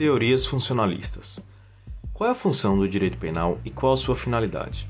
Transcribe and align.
Teorias 0.00 0.46
funcionalistas. 0.46 1.44
Qual 2.14 2.26
é 2.26 2.32
a 2.32 2.34
função 2.34 2.78
do 2.78 2.88
direito 2.88 3.18
penal 3.18 3.58
e 3.66 3.70
qual 3.70 3.92
a 3.92 3.96
sua 3.98 4.16
finalidade? 4.16 4.88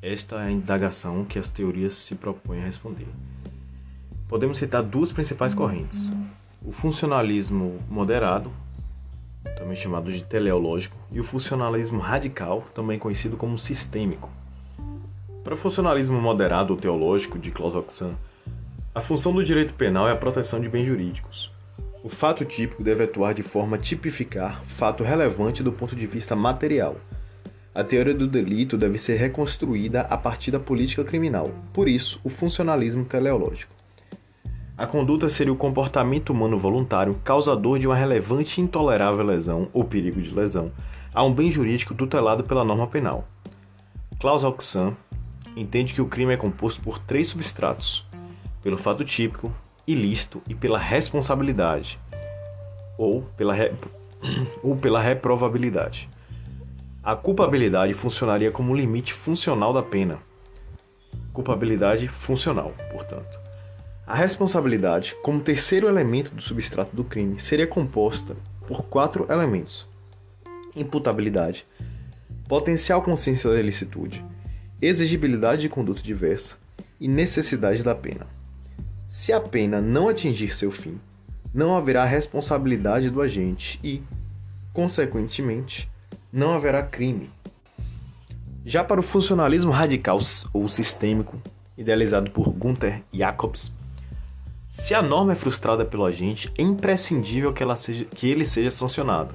Esta 0.00 0.36
é 0.36 0.46
a 0.46 0.50
indagação 0.50 1.26
que 1.26 1.38
as 1.38 1.50
teorias 1.50 1.92
se 1.92 2.14
propõem 2.14 2.62
a 2.62 2.64
responder. 2.64 3.06
Podemos 4.26 4.56
citar 4.56 4.82
duas 4.82 5.12
principais 5.12 5.52
correntes: 5.52 6.10
o 6.64 6.72
funcionalismo 6.72 7.78
moderado, 7.86 8.50
também 9.58 9.76
chamado 9.76 10.10
de 10.10 10.24
teleológico, 10.24 10.96
e 11.12 11.20
o 11.20 11.24
funcionalismo 11.24 12.00
radical, 12.00 12.62
também 12.74 12.98
conhecido 12.98 13.36
como 13.36 13.58
sistêmico. 13.58 14.30
Para 15.44 15.52
o 15.52 15.58
funcionalismo 15.58 16.18
moderado 16.18 16.72
ou 16.72 16.80
teológico 16.80 17.38
de 17.38 17.50
Klaus 17.50 17.74
Oxan, 17.74 18.14
a 18.94 19.02
função 19.02 19.34
do 19.34 19.44
direito 19.44 19.74
penal 19.74 20.08
é 20.08 20.12
a 20.12 20.16
proteção 20.16 20.62
de 20.62 20.68
bens 20.70 20.86
jurídicos. 20.86 21.57
O 22.08 22.10
fato 22.10 22.42
típico 22.42 22.82
deve 22.82 23.04
atuar 23.04 23.34
de 23.34 23.42
forma 23.42 23.76
a 23.76 23.78
tipificar 23.78 24.64
fato 24.64 25.04
relevante 25.04 25.62
do 25.62 25.70
ponto 25.70 25.94
de 25.94 26.06
vista 26.06 26.34
material. 26.34 26.96
A 27.74 27.84
teoria 27.84 28.14
do 28.14 28.26
delito 28.26 28.78
deve 28.78 28.96
ser 28.96 29.18
reconstruída 29.18 30.00
a 30.00 30.16
partir 30.16 30.50
da 30.50 30.58
política 30.58 31.04
criminal, 31.04 31.50
por 31.70 31.86
isso, 31.86 32.18
o 32.24 32.30
funcionalismo 32.30 33.04
teleológico. 33.04 33.74
A 34.74 34.86
conduta 34.86 35.28
seria 35.28 35.52
o 35.52 35.56
comportamento 35.56 36.30
humano 36.30 36.58
voluntário 36.58 37.14
causador 37.22 37.78
de 37.78 37.86
uma 37.86 37.94
relevante 37.94 38.58
e 38.58 38.64
intolerável 38.64 39.26
lesão 39.26 39.68
ou 39.74 39.84
perigo 39.84 40.22
de 40.22 40.34
lesão 40.34 40.72
a 41.12 41.22
um 41.22 41.34
bem 41.34 41.52
jurídico 41.52 41.94
tutelado 41.94 42.42
pela 42.42 42.64
norma 42.64 42.86
penal. 42.86 43.28
Klaus 44.18 44.44
Oxan 44.44 44.96
entende 45.54 45.92
que 45.92 46.00
o 46.00 46.08
crime 46.08 46.32
é 46.32 46.38
composto 46.38 46.80
por 46.80 46.98
três 46.98 47.26
substratos: 47.26 48.02
pelo 48.62 48.78
fato 48.78 49.04
típico, 49.04 49.52
ilícito 49.88 50.42
e 50.46 50.54
pela 50.54 50.78
responsabilidade, 50.78 51.98
ou 52.98 53.22
pela, 53.38 53.54
re... 53.54 53.72
ou 54.62 54.76
pela 54.76 55.00
reprovabilidade. 55.00 56.08
A 57.02 57.16
culpabilidade 57.16 57.94
funcionaria 57.94 58.50
como 58.50 58.76
limite 58.76 59.14
funcional 59.14 59.72
da 59.72 59.82
pena. 59.82 60.18
Culpabilidade 61.32 62.06
funcional, 62.06 62.74
portanto. 62.92 63.40
A 64.06 64.14
responsabilidade, 64.14 65.16
como 65.22 65.40
terceiro 65.40 65.88
elemento 65.88 66.34
do 66.34 66.42
substrato 66.42 66.94
do 66.94 67.02
crime, 67.04 67.40
seria 67.40 67.66
composta 67.66 68.36
por 68.66 68.82
quatro 68.84 69.26
elementos: 69.30 69.88
imputabilidade, 70.76 71.66
potencial 72.46 73.00
consciência 73.00 73.48
da 73.48 73.58
ilicitude, 73.58 74.22
exigibilidade 74.82 75.62
de 75.62 75.68
conduta 75.70 76.02
diversa 76.02 76.56
e 77.00 77.08
necessidade 77.08 77.82
da 77.82 77.94
pena. 77.94 78.37
Se 79.08 79.32
a 79.32 79.40
pena 79.40 79.80
não 79.80 80.06
atingir 80.06 80.54
seu 80.54 80.70
fim, 80.70 81.00
não 81.52 81.74
haverá 81.74 82.04
responsabilidade 82.04 83.08
do 83.08 83.22
agente 83.22 83.80
e, 83.82 84.02
consequentemente, 84.70 85.90
não 86.30 86.52
haverá 86.52 86.82
crime. 86.82 87.30
Já 88.66 88.84
para 88.84 89.00
o 89.00 89.02
funcionalismo 89.02 89.70
radical 89.70 90.18
ou 90.52 90.68
sistêmico, 90.68 91.40
idealizado 91.74 92.30
por 92.30 92.50
Gunther 92.50 93.02
Jacobs, 93.10 93.74
se 94.68 94.94
a 94.94 95.00
norma 95.00 95.32
é 95.32 95.36
frustrada 95.36 95.86
pelo 95.86 96.04
agente, 96.04 96.52
é 96.58 96.60
imprescindível 96.60 97.50
que, 97.54 97.64
seja, 97.76 98.04
que 98.04 98.28
ele 98.28 98.44
seja 98.44 98.70
sancionado. 98.70 99.34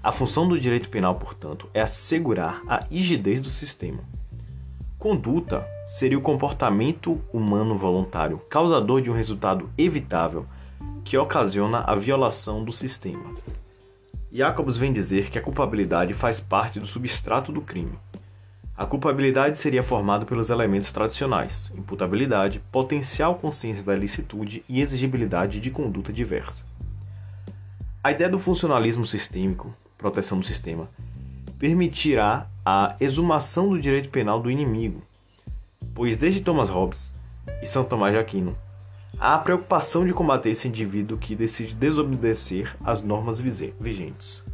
A 0.00 0.12
função 0.12 0.46
do 0.46 0.58
direito 0.58 0.88
penal, 0.88 1.16
portanto, 1.16 1.68
é 1.74 1.80
assegurar 1.80 2.62
a 2.68 2.84
rigidez 2.88 3.42
do 3.42 3.50
sistema. 3.50 4.04
Conduta 5.00 5.66
seria 5.86 6.18
o 6.18 6.20
comportamento 6.20 7.22
humano 7.32 7.74
voluntário 7.74 8.36
causador 8.50 9.00
de 9.00 9.10
um 9.10 9.14
resultado 9.14 9.70
evitável 9.78 10.44
que 11.02 11.16
ocasiona 11.16 11.78
a 11.86 11.96
violação 11.96 12.62
do 12.62 12.70
sistema. 12.70 13.34
Jacobs 14.30 14.76
vem 14.76 14.92
dizer 14.92 15.30
que 15.30 15.38
a 15.38 15.42
culpabilidade 15.42 16.12
faz 16.12 16.38
parte 16.38 16.78
do 16.78 16.86
substrato 16.86 17.50
do 17.50 17.62
crime. 17.62 17.98
A 18.76 18.84
culpabilidade 18.84 19.56
seria 19.56 19.82
formada 19.82 20.26
pelos 20.26 20.50
elementos 20.50 20.92
tradicionais: 20.92 21.72
imputabilidade, 21.74 22.60
potencial 22.70 23.36
consciência 23.36 23.82
da 23.82 23.96
ilicitude 23.96 24.62
e 24.68 24.82
exigibilidade 24.82 25.60
de 25.60 25.70
conduta 25.70 26.12
diversa. 26.12 26.66
A 28.04 28.12
ideia 28.12 28.28
do 28.28 28.38
funcionalismo 28.38 29.06
sistêmico, 29.06 29.74
proteção 29.96 30.38
do 30.38 30.44
sistema, 30.44 30.90
permitirá 31.58 32.49
a 32.64 32.96
exumação 33.00 33.68
do 33.70 33.80
direito 33.80 34.08
penal 34.10 34.40
do 34.40 34.50
inimigo, 34.50 35.02
pois 35.94 36.16
desde 36.16 36.40
Thomas 36.40 36.68
Hobbes 36.68 37.14
e 37.62 37.66
São 37.66 37.84
Tomás 37.84 38.12
de 38.12 38.18
Aquino, 38.18 38.56
há 39.18 39.34
a 39.34 39.38
preocupação 39.38 40.04
de 40.04 40.12
combater 40.12 40.50
esse 40.50 40.68
indivíduo 40.68 41.18
que 41.18 41.34
decide 41.34 41.74
desobedecer 41.74 42.76
às 42.84 43.02
normas 43.02 43.40
vigentes. 43.40 44.44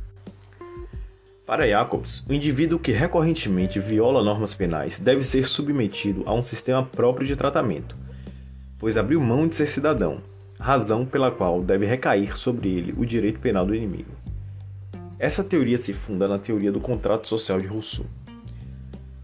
Para 1.47 1.69
Jacobs, 1.69 2.27
o 2.29 2.33
indivíduo 2.33 2.79
que 2.79 2.91
recorrentemente 2.91 3.79
viola 3.79 4.23
normas 4.23 4.53
penais 4.53 4.99
deve 4.99 5.23
ser 5.25 5.47
submetido 5.47 6.25
a 6.27 6.35
um 6.35 6.43
sistema 6.43 6.85
próprio 6.85 7.27
de 7.27 7.37
tratamento, 7.37 7.97
pois 8.79 8.97
abriu 8.97 9.21
mão 9.21 9.47
de 9.47 9.55
ser 9.55 9.69
cidadão, 9.69 10.21
razão 10.59 11.07
pela 11.07 11.31
qual 11.31 11.63
deve 11.63 11.87
recair 11.87 12.37
sobre 12.37 12.69
ele 12.69 12.95
o 12.97 13.07
direito 13.07 13.39
penal 13.39 13.65
do 13.65 13.75
inimigo. 13.75 14.11
Essa 15.19 15.43
teoria 15.43 15.79
se 15.79 15.95
funda 15.95 16.29
na 16.29 16.39
teoria 16.39 16.71
do 16.71 16.79
contrato 16.79 17.27
social 17.27 17.59
de 17.59 17.67
Rousseau. 17.67 18.07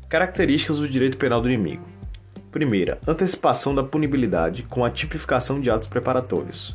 Características 0.08 0.78
do 0.78 0.88
direito 0.88 1.18
penal 1.18 1.42
do 1.42 1.50
inimigo. 1.50 1.84
Primeira, 2.50 2.98
antecipação 3.06 3.74
da 3.74 3.82
punibilidade 3.82 4.62
com 4.62 4.84
a 4.84 4.90
tipificação 4.90 5.60
de 5.60 5.70
atos 5.70 5.88
preparatórios. 5.88 6.74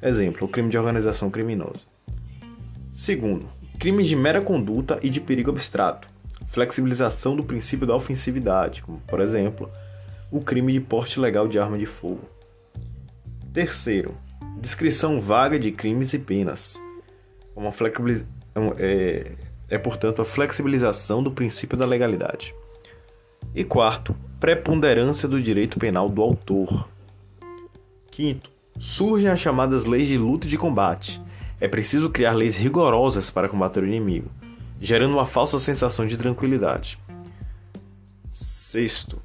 Exemplo, 0.00 0.46
o 0.46 0.50
crime 0.50 0.70
de 0.70 0.78
organização 0.78 1.30
criminosa. 1.30 1.86
Segundo, 2.94 3.50
crimes 3.78 4.06
de 4.06 4.16
mera 4.16 4.40
conduta 4.40 4.98
e 5.02 5.10
de 5.10 5.20
perigo 5.20 5.50
abstrato. 5.50 6.08
Flexibilização 6.48 7.36
do 7.36 7.44
princípio 7.44 7.86
da 7.86 7.94
ofensividade, 7.94 8.80
como, 8.80 8.98
por 9.06 9.20
exemplo, 9.20 9.70
o 10.30 10.40
crime 10.40 10.72
de 10.72 10.80
porte 10.80 11.20
legal 11.20 11.46
de 11.46 11.58
arma 11.58 11.76
de 11.76 11.86
fogo. 11.86 12.22
Terceiro, 13.52 14.16
descrição 14.58 15.20
vaga 15.20 15.58
de 15.58 15.70
crimes 15.70 16.14
e 16.14 16.18
penas, 16.18 16.82
como 17.54 17.68
a 17.68 17.72
é, 18.78 19.32
é, 19.68 19.78
portanto, 19.78 20.22
a 20.22 20.24
flexibilização 20.24 21.22
do 21.22 21.30
princípio 21.30 21.76
da 21.76 21.86
legalidade. 21.86 22.54
E 23.54 23.64
quarto, 23.64 24.14
preponderância 24.40 25.28
do 25.28 25.42
direito 25.42 25.78
penal 25.78 26.08
do 26.08 26.22
autor. 26.22 26.88
Quinto, 28.10 28.50
surgem 28.78 29.28
as 29.28 29.40
chamadas 29.40 29.84
leis 29.84 30.08
de 30.08 30.16
luta 30.16 30.46
e 30.46 30.50
de 30.50 30.58
combate. 30.58 31.20
É 31.60 31.68
preciso 31.68 32.10
criar 32.10 32.32
leis 32.32 32.56
rigorosas 32.56 33.30
para 33.30 33.48
combater 33.48 33.82
o 33.82 33.86
inimigo, 33.86 34.30
gerando 34.80 35.14
uma 35.14 35.26
falsa 35.26 35.58
sensação 35.58 36.06
de 36.06 36.16
tranquilidade. 36.16 36.98
Sexto, 38.30 39.20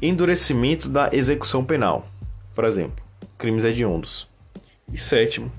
endurecimento 0.00 0.88
da 0.88 1.10
execução 1.12 1.64
penal, 1.64 2.08
por 2.54 2.64
exemplo, 2.64 3.04
crimes 3.36 3.64
hediondos. 3.64 4.28
E 4.92 4.98
sétimo, 4.98 5.52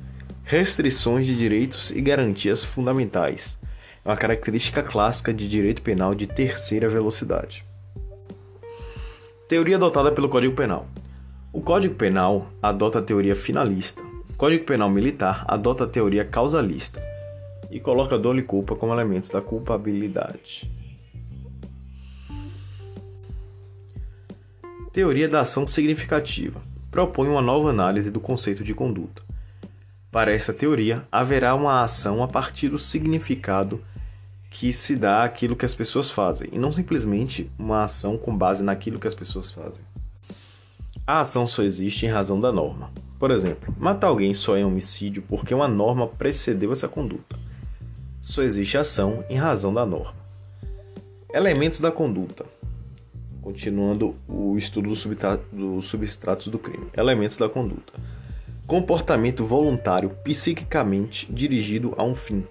restrições 0.49 1.27
de 1.27 1.37
direitos 1.37 1.91
e 1.91 2.01
garantias 2.01 2.65
fundamentais. 2.65 3.61
É 4.03 4.09
uma 4.09 4.17
característica 4.17 4.81
clássica 4.81 5.31
de 5.31 5.47
direito 5.47 5.79
penal 5.83 6.15
de 6.15 6.25
terceira 6.25 6.89
velocidade. 6.89 7.63
Teoria 9.47 9.75
adotada 9.75 10.11
pelo 10.11 10.27
Código 10.27 10.55
Penal. 10.55 10.87
O 11.53 11.61
Código 11.61 11.93
Penal 11.93 12.47
adota 12.63 12.97
a 12.97 13.01
teoria 13.03 13.35
finalista. 13.35 14.01
O 14.27 14.33
Código 14.33 14.65
Penal 14.65 14.89
Militar 14.89 15.45
adota 15.47 15.83
a 15.83 15.87
teoria 15.87 16.25
causalista 16.25 16.99
e 17.69 17.79
coloca 17.79 18.17
dolo 18.17 18.39
e 18.39 18.43
culpa 18.43 18.75
como 18.75 18.91
elementos 18.91 19.29
da 19.29 19.41
culpabilidade. 19.41 20.67
Teoria 24.91 25.29
da 25.29 25.41
ação 25.41 25.67
significativa 25.67 26.59
propõe 26.89 27.27
uma 27.29 27.39
nova 27.39 27.69
análise 27.69 28.09
do 28.09 28.19
conceito 28.19 28.63
de 28.63 28.73
conduta 28.73 29.28
para 30.11 30.33
essa 30.33 30.51
teoria, 30.51 31.05
haverá 31.11 31.53
uma 31.53 31.83
ação 31.83 32.23
a 32.23 32.27
partir 32.27 32.69
do 32.69 32.79
significado 32.79 33.83
que 34.49 34.73
se 34.73 34.95
dá 34.95 35.23
àquilo 35.23 35.55
que 35.55 35.65
as 35.65 35.75
pessoas 35.75 36.09
fazem, 36.09 36.49
e 36.51 36.57
não 36.57 36.71
simplesmente 36.71 37.49
uma 37.57 37.83
ação 37.83 38.17
com 38.17 38.35
base 38.35 38.63
naquilo 38.63 38.99
que 38.99 39.07
as 39.07 39.13
pessoas 39.13 39.51
fazem. 39.51 39.85
A 41.05 41.19
ação 41.19 41.45
só 41.45 41.61
existe 41.61 42.05
em 42.05 42.09
razão 42.09 42.41
da 42.41 42.51
norma. 42.51 42.91
Por 43.19 43.29
exemplo, 43.31 43.73
matar 43.77 44.07
alguém 44.07 44.33
só 44.33 44.57
é 44.57 44.65
homicídio 44.65 45.23
porque 45.27 45.53
uma 45.53 45.67
norma 45.67 46.07
precedeu 46.07 46.71
essa 46.71 46.87
conduta. 46.87 47.37
Só 48.21 48.41
existe 48.41 48.77
ação 48.77 49.23
em 49.29 49.37
razão 49.37 49.73
da 49.73 49.85
norma. 49.85 50.15
Elementos 51.31 51.79
da 51.79 51.91
conduta. 51.91 52.45
Continuando 53.41 54.15
o 54.27 54.57
estudo 54.57 54.89
dos 55.51 55.85
substratos 55.85 56.47
do 56.47 56.57
crime. 56.57 56.87
Elementos 56.95 57.37
da 57.37 57.49
conduta 57.49 57.93
comportamento 58.69 59.47
voluntário 59.47 60.11
psiquicamente 60.23 61.25
dirigido 61.33 61.95
a 61.97 62.03
um 62.03 62.13
fim 62.13 62.45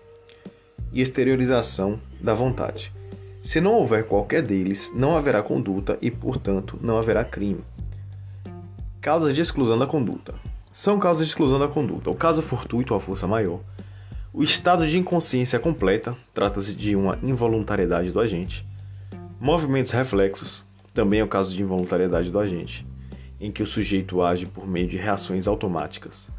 e 0.92 1.00
exteriorização 1.00 2.00
da 2.20 2.34
vontade. 2.34 2.92
Se 3.40 3.60
não 3.60 3.74
houver 3.74 4.04
qualquer 4.04 4.42
deles, 4.42 4.92
não 4.96 5.16
haverá 5.16 5.44
conduta 5.44 5.96
e, 6.02 6.10
portanto, 6.10 6.76
não 6.82 6.98
haverá 6.98 7.24
crime. 7.24 7.60
Causas 9.00 9.32
de 9.32 9.42
exclusão 9.42 9.78
da 9.78 9.86
conduta. 9.86 10.34
São 10.72 10.98
causas 10.98 11.24
de 11.24 11.30
exclusão 11.30 11.56
da 11.56 11.68
conduta 11.68 12.10
o 12.10 12.16
caso 12.16 12.42
fortuito 12.42 12.94
ou 12.94 12.98
a 12.98 13.00
força 13.00 13.28
maior, 13.28 13.60
O 14.34 14.42
estado 14.42 14.86
de 14.88 14.98
inconsciência 14.98 15.58
completa 15.60 16.16
trata-se 16.34 16.74
de 16.74 16.96
uma 16.96 17.16
involuntariedade 17.22 18.10
do 18.10 18.20
agente. 18.20 18.66
Movimentos 19.40 19.92
reflexos 19.92 20.66
também 20.92 21.20
é 21.20 21.24
o 21.24 21.28
caso 21.28 21.54
de 21.54 21.62
involuntariedade 21.62 22.28
do 22.28 22.40
agente, 22.40 22.84
em 23.40 23.50
que 23.50 23.62
o 23.62 23.66
sujeito 23.66 24.22
age 24.22 24.46
por 24.46 24.66
meio 24.66 24.88
de 24.88 24.96
reações 24.96 25.46
automáticas. 25.46 26.30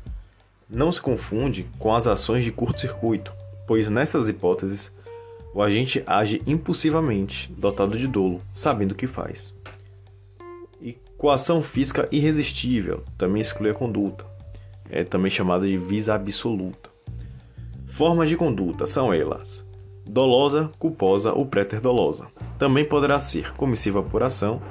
Não 0.69 0.91
se 0.91 1.01
confunde 1.01 1.65
com 1.79 1.95
as 1.95 2.05
ações 2.07 2.43
de 2.43 2.51
curto-circuito, 2.51 3.31
pois 3.65 3.89
nessas 3.89 4.29
hipóteses 4.29 4.91
o 5.53 5.61
agente 5.61 6.03
age 6.05 6.41
impulsivamente, 6.45 7.51
dotado 7.57 7.97
de 7.97 8.07
dolo, 8.07 8.41
sabendo 8.53 8.91
o 8.91 8.95
que 8.95 9.07
faz. 9.07 9.55
E 10.81 10.95
coação 11.17 11.61
física 11.61 12.07
irresistível 12.11 13.03
também 13.17 13.41
exclui 13.41 13.71
a 13.71 13.73
conduta, 13.73 14.25
é 14.89 15.03
também 15.03 15.31
chamada 15.31 15.67
de 15.67 15.77
visa 15.77 16.13
absoluta. 16.13 16.89
Formas 17.87 18.29
de 18.29 18.37
conduta 18.37 18.85
são 18.85 19.13
elas: 19.13 19.65
dolosa, 20.05 20.71
culposa 20.79 21.33
ou 21.33 21.45
préter-dolosa. 21.45 22.27
Também 22.57 22.85
poderá 22.85 23.19
ser 23.19 23.53
comissiva 23.53 24.01
por 24.01 24.23
ação 24.23 24.61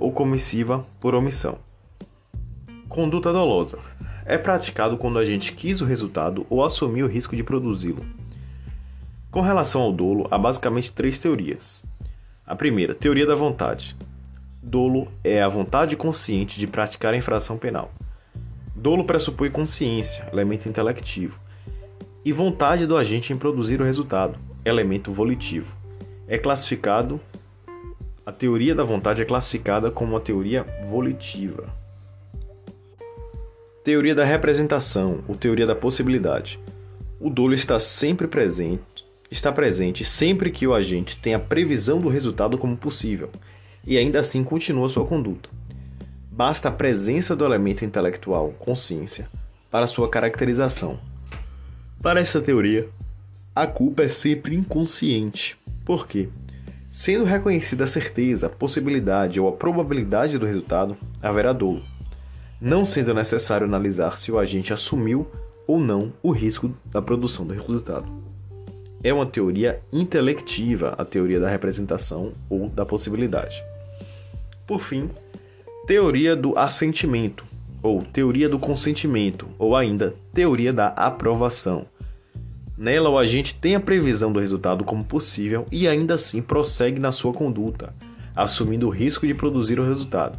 ou 0.00 0.10
comissiva 0.10 0.84
por 0.98 1.14
omissão. 1.14 1.58
Conduta 2.88 3.32
dolosa 3.32 3.78
é 4.30 4.38
praticado 4.38 4.96
quando 4.96 5.18
a 5.18 5.24
gente 5.24 5.52
quis 5.52 5.80
o 5.80 5.84
resultado 5.84 6.46
ou 6.48 6.64
assumiu 6.64 7.06
o 7.06 7.08
risco 7.08 7.34
de 7.34 7.42
produzi-lo. 7.42 8.04
Com 9.30 9.40
relação 9.40 9.82
ao 9.82 9.92
dolo, 9.92 10.28
há 10.30 10.38
basicamente 10.38 10.92
três 10.92 11.18
teorias. 11.18 11.84
A 12.46 12.54
primeira, 12.54 12.94
teoria 12.94 13.26
da 13.26 13.34
vontade. 13.34 13.96
Dolo 14.62 15.08
é 15.22 15.42
a 15.42 15.48
vontade 15.48 15.96
consciente 15.96 16.58
de 16.60 16.66
praticar 16.66 17.14
a 17.14 17.16
infração 17.16 17.56
penal. 17.56 17.92
Dolo 18.74 19.04
pressupõe 19.04 19.50
consciência, 19.50 20.28
elemento 20.32 20.68
intelectivo, 20.68 21.38
e 22.24 22.32
vontade 22.32 22.86
do 22.86 22.96
agente 22.96 23.32
em 23.32 23.36
produzir 23.36 23.80
o 23.80 23.84
resultado, 23.84 24.38
elemento 24.64 25.12
volitivo. 25.12 25.74
É 26.28 26.38
classificado 26.38 27.20
a 28.24 28.32
teoria 28.32 28.74
da 28.74 28.84
vontade 28.84 29.22
é 29.22 29.24
classificada 29.24 29.90
como 29.90 30.12
uma 30.12 30.20
teoria 30.20 30.64
volitiva. 30.88 31.64
Teoria 33.84 34.14
da 34.14 34.24
representação, 34.24 35.24
ou 35.26 35.34
teoria 35.34 35.66
da 35.66 35.74
possibilidade. 35.74 36.58
O 37.18 37.30
dolo 37.30 37.54
está 37.54 37.78
sempre 37.78 38.26
presente 38.26 39.10
está 39.30 39.52
presente 39.52 40.04
sempre 40.04 40.50
que 40.50 40.66
o 40.66 40.74
agente 40.74 41.16
tem 41.16 41.34
a 41.34 41.38
previsão 41.38 42.00
do 42.00 42.08
resultado 42.08 42.58
como 42.58 42.76
possível 42.76 43.30
e 43.86 43.96
ainda 43.96 44.18
assim 44.18 44.42
continua 44.42 44.88
sua 44.88 45.06
conduta. 45.06 45.48
Basta 46.30 46.68
a 46.68 46.72
presença 46.72 47.36
do 47.36 47.44
elemento 47.44 47.84
intelectual, 47.84 48.52
consciência, 48.58 49.28
para 49.70 49.86
sua 49.86 50.08
caracterização. 50.08 50.98
Para 52.02 52.20
essa 52.20 52.40
teoria, 52.40 52.88
a 53.54 53.66
culpa 53.66 54.02
é 54.02 54.08
sempre 54.08 54.56
inconsciente. 54.56 55.56
Por 55.84 56.06
quê? 56.06 56.28
Sendo 56.90 57.24
reconhecida 57.24 57.84
a 57.84 57.86
certeza, 57.86 58.46
a 58.46 58.50
possibilidade 58.50 59.40
ou 59.40 59.48
a 59.48 59.52
probabilidade 59.52 60.38
do 60.38 60.46
resultado, 60.46 60.96
haverá 61.22 61.52
dolo, 61.52 61.82
não 62.60 62.84
sendo 62.84 63.14
necessário 63.14 63.66
analisar 63.66 64.18
se 64.18 64.32
o 64.32 64.38
agente 64.38 64.72
assumiu 64.72 65.26
ou 65.66 65.78
não 65.78 66.12
o 66.22 66.32
risco 66.32 66.74
da 66.86 67.00
produção 67.00 67.46
do 67.46 67.54
resultado 67.54 68.30
é 69.02 69.12
uma 69.12 69.26
teoria 69.26 69.80
intelectiva, 69.92 70.94
a 70.98 71.04
teoria 71.04 71.40
da 71.40 71.48
representação 71.48 72.32
ou 72.48 72.68
da 72.68 72.84
possibilidade. 72.84 73.62
Por 74.66 74.82
fim, 74.82 75.10
teoria 75.86 76.36
do 76.36 76.56
assentimento, 76.56 77.44
ou 77.82 78.02
teoria 78.02 78.48
do 78.48 78.58
consentimento, 78.58 79.48
ou 79.58 79.74
ainda 79.74 80.14
teoria 80.34 80.72
da 80.72 80.88
aprovação. 80.88 81.86
Nela, 82.80 83.10
o 83.10 83.18
agente 83.18 83.54
tem 83.54 83.74
a 83.74 83.80
previsão 83.80 84.32
do 84.32 84.40
resultado 84.40 84.84
como 84.84 85.04
possível 85.04 85.66
e 85.70 85.86
ainda 85.86 86.14
assim 86.14 86.40
prossegue 86.40 86.98
na 86.98 87.12
sua 87.12 87.30
conduta, 87.30 87.92
assumindo 88.34 88.86
o 88.86 88.90
risco 88.90 89.26
de 89.26 89.34
produzir 89.34 89.78
o 89.78 89.84
resultado. 89.84 90.38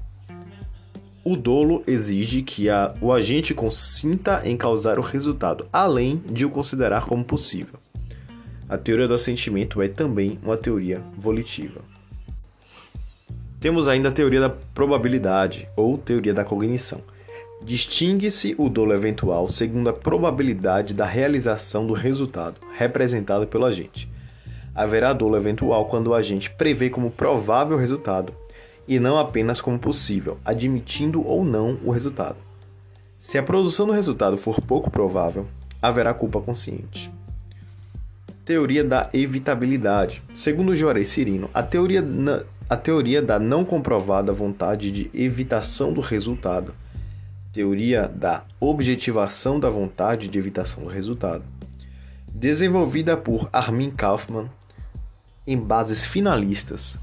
O 1.24 1.36
dolo 1.36 1.84
exige 1.86 2.42
que 2.42 2.68
a, 2.68 2.96
o 3.00 3.14
agente 3.14 3.54
consinta 3.54 4.42
em 4.44 4.58
causar 4.58 4.98
o 4.98 5.04
resultado, 5.04 5.68
além 5.72 6.18
de 6.32 6.44
o 6.44 6.50
considerar 6.50 7.06
como 7.06 7.24
possível. 7.24 7.80
A 8.68 8.76
teoria 8.76 9.08
do 9.08 9.14
assentimento 9.14 9.80
é 9.80 9.88
também 9.88 10.40
uma 10.42 10.58
teoria 10.58 11.00
volitiva. 11.16 11.82
Temos 13.60 13.88
ainda 13.88 14.10
a 14.10 14.12
teoria 14.12 14.42
da 14.42 14.50
probabilidade 14.50 15.68
ou 15.78 15.96
teoria 15.96 16.34
da 16.34 16.44
cognição. 16.44 17.04
Distingue-se 17.64 18.56
o 18.58 18.68
dolo 18.68 18.94
eventual 18.94 19.48
segundo 19.48 19.90
a 19.90 19.94
probabilidade 19.94 20.94
da 20.94 21.06
realização 21.06 21.86
do 21.86 21.94
resultado, 21.94 22.56
representado 22.76 23.46
pelo 23.46 23.66
agente. 23.66 24.10
Haverá 24.74 25.14
dolo 25.14 25.38
eventual 25.38 25.86
quando 25.86 26.08
o 26.08 26.14
agente 26.16 26.50
prevê 26.50 26.90
como 26.90 27.12
provável 27.12 27.78
o 27.78 27.80
resultado, 27.80 28.34
e 28.88 29.00
não 29.00 29.18
apenas 29.18 29.62
como 29.62 29.78
possível, 29.78 30.40
admitindo 30.44 31.26
ou 31.26 31.46
não 31.46 31.78
o 31.84 31.92
resultado. 31.92 32.38
Se 33.20 33.38
a 33.38 33.44
produção 33.44 33.86
do 33.86 33.94
resultado 33.94 34.38
for 34.38 34.60
pouco 34.60 34.90
provável, 34.90 35.46
haverá 35.80 36.14
culpa 36.14 36.42
consciente. 36.42 37.12
Teoria 38.44 38.84
da 38.84 39.08
evitabilidade. 39.14 40.24
Segundo 40.34 40.76
Juarez 40.76 41.10
Cirino, 41.10 41.48
a 41.54 41.62
teoria, 41.62 42.02
na, 42.02 42.42
a 42.68 42.76
teoria 42.76 43.22
da 43.22 43.38
não 43.38 43.64
comprovada 43.64 44.34
vontade 44.34 44.92
de 44.92 45.12
evitação 45.14 45.94
do 45.94 46.02
resultado. 46.02 46.74
Teoria 47.54 48.08
da 48.08 48.44
objetivação 48.60 49.60
da 49.60 49.70
vontade 49.70 50.28
de 50.28 50.40
evitação 50.40 50.84
do 50.84 50.90
resultado. 50.90 51.44
Desenvolvida 52.28 53.18
por 53.18 53.50
Armin 53.52 53.92
Kaufmann 53.92 54.50
em 55.46 55.58
bases 55.58 56.06
finalistas, 56.06 57.00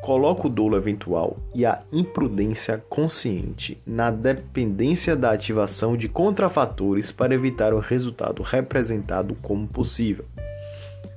coloca 0.00 0.46
o 0.46 0.50
dolo 0.50 0.76
eventual 0.76 1.36
e 1.54 1.66
a 1.66 1.82
imprudência 1.92 2.82
consciente 2.88 3.76
na 3.86 4.10
dependência 4.10 5.14
da 5.14 5.32
ativação 5.32 5.96
de 5.96 6.08
contrafatores 6.08 7.12
para 7.12 7.34
evitar 7.34 7.74
o 7.74 7.80
resultado 7.80 8.42
representado 8.42 9.34
como 9.42 9.66
possível. 9.66 10.24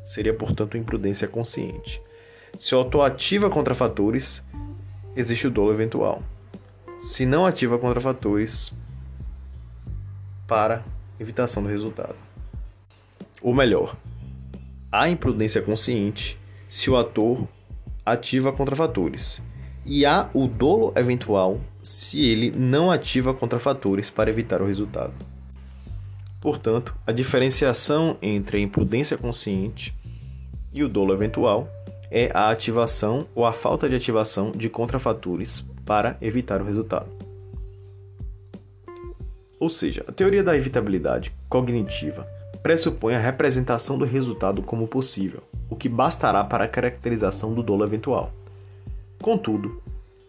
Seria, 0.03 0.33
portanto, 0.33 0.77
imprudência 0.77 1.27
consciente. 1.27 2.01
Se 2.59 2.75
o 2.75 2.79
autor 2.79 3.03
ativa 3.03 3.49
contrafatores, 3.49 4.43
existe 5.15 5.47
o 5.47 5.51
dolo 5.51 5.71
eventual. 5.71 6.21
Se 7.03 7.25
não 7.25 7.45
ativa 7.45 7.77
contrafatores, 7.77 8.73
para 10.47 10.85
evitação 11.19 11.61
do 11.61 11.67
resultado. 11.67 12.15
Ou 13.41 13.53
melhor, 13.53 13.97
há 14.89 15.09
imprudência 15.09 15.61
consciente 15.61 16.39
se 16.65 16.89
o 16.89 16.95
ator 16.95 17.45
ativa 18.05 18.53
contrafatores. 18.53 19.43
E 19.85 20.05
há 20.05 20.29
o 20.33 20.47
dolo 20.47 20.93
eventual 20.95 21.59
se 21.83 22.21
ele 22.21 22.53
não 22.57 22.89
ativa 22.89 23.33
contrafatores 23.33 24.09
para 24.09 24.29
evitar 24.29 24.61
o 24.61 24.65
resultado. 24.65 25.13
Portanto, 26.39 26.95
a 27.05 27.11
diferenciação 27.11 28.17
entre 28.21 28.55
a 28.55 28.61
imprudência 28.61 29.17
consciente 29.17 29.93
e 30.71 30.81
o 30.81 30.87
dolo 30.87 31.13
eventual 31.13 31.67
é 32.15 32.29
a 32.31 32.51
ativação 32.51 33.27
ou 33.33 33.43
a 33.43 33.51
falta 33.51 33.89
de 33.89 33.95
ativação 33.95 34.51
de 34.51 34.69
contrafatores 34.69 35.65
para 35.83 36.15
evitar 36.21 36.61
o 36.61 36.63
resultado. 36.63 37.09
Ou 39.59 39.67
seja, 39.67 40.05
a 40.07 40.11
teoria 40.11 40.43
da 40.43 40.55
evitabilidade 40.55 41.33
cognitiva 41.49 42.27
pressupõe 42.61 43.15
a 43.15 43.19
representação 43.19 43.97
do 43.97 44.05
resultado 44.05 44.61
como 44.61 44.87
possível, 44.87 45.41
o 45.67 45.75
que 45.75 45.89
bastará 45.89 46.43
para 46.43 46.65
a 46.65 46.67
caracterização 46.67 47.51
do 47.51 47.63
dolo 47.63 47.83
eventual. 47.83 48.31
Contudo, 49.19 49.81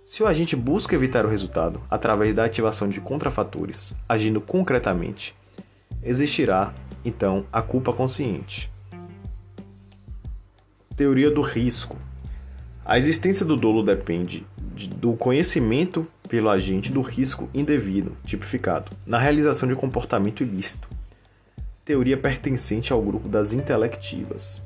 se 0.06 0.22
o 0.22 0.26
agente 0.26 0.56
busca 0.56 0.94
evitar 0.94 1.26
o 1.26 1.28
resultado 1.28 1.80
através 1.90 2.34
da 2.34 2.44
ativação 2.44 2.88
de 2.88 3.00
contrafatores, 3.00 3.94
agindo 4.08 4.40
concretamente, 4.40 5.34
existirá 6.02 6.72
então 7.04 7.44
a 7.52 7.60
culpa 7.60 7.92
consciente. 7.92 8.72
Teoria 10.96 11.30
do 11.30 11.40
risco. 11.40 11.96
A 12.84 12.98
existência 12.98 13.44
do 13.44 13.56
dolo 13.56 13.82
depende 13.82 14.46
de, 14.74 14.88
do 14.88 15.14
conhecimento 15.14 16.06
pelo 16.28 16.48
agente 16.48 16.92
do 16.92 17.00
risco 17.00 17.48
indevido, 17.52 18.16
tipificado, 18.24 18.92
na 19.06 19.18
realização 19.18 19.68
de 19.68 19.74
comportamento 19.74 20.42
ilícito. 20.42 20.88
Teoria 21.84 22.16
pertencente 22.16 22.92
ao 22.92 23.02
grupo 23.02 23.28
das 23.28 23.52
intelectivas. 23.52 24.62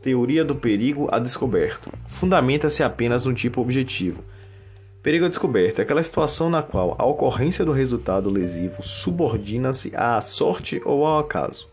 Teoria 0.00 0.44
do 0.44 0.54
perigo 0.54 1.08
a 1.12 1.18
descoberto. 1.18 1.92
Fundamenta-se 2.06 2.82
apenas 2.82 3.24
no 3.24 3.34
tipo 3.34 3.60
objetivo, 3.60 4.24
Perigo 5.02 5.28
descoberto 5.28 5.80
é 5.80 5.82
aquela 5.82 6.02
situação 6.02 6.48
na 6.48 6.62
qual 6.62 6.94
a 6.96 7.04
ocorrência 7.04 7.64
do 7.64 7.72
resultado 7.72 8.30
lesivo 8.30 8.84
subordina-se 8.84 9.90
à 9.96 10.20
sorte 10.20 10.80
ou 10.84 11.04
ao 11.04 11.18
acaso. 11.18 11.68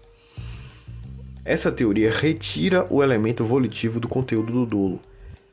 Essa 1.50 1.72
teoria 1.72 2.12
retira 2.12 2.86
o 2.91 3.01
elemento 3.01 3.44
volitivo 3.44 4.00
do 4.00 4.08
conteúdo 4.08 4.53
do 4.53 4.65
dolo 4.68 5.00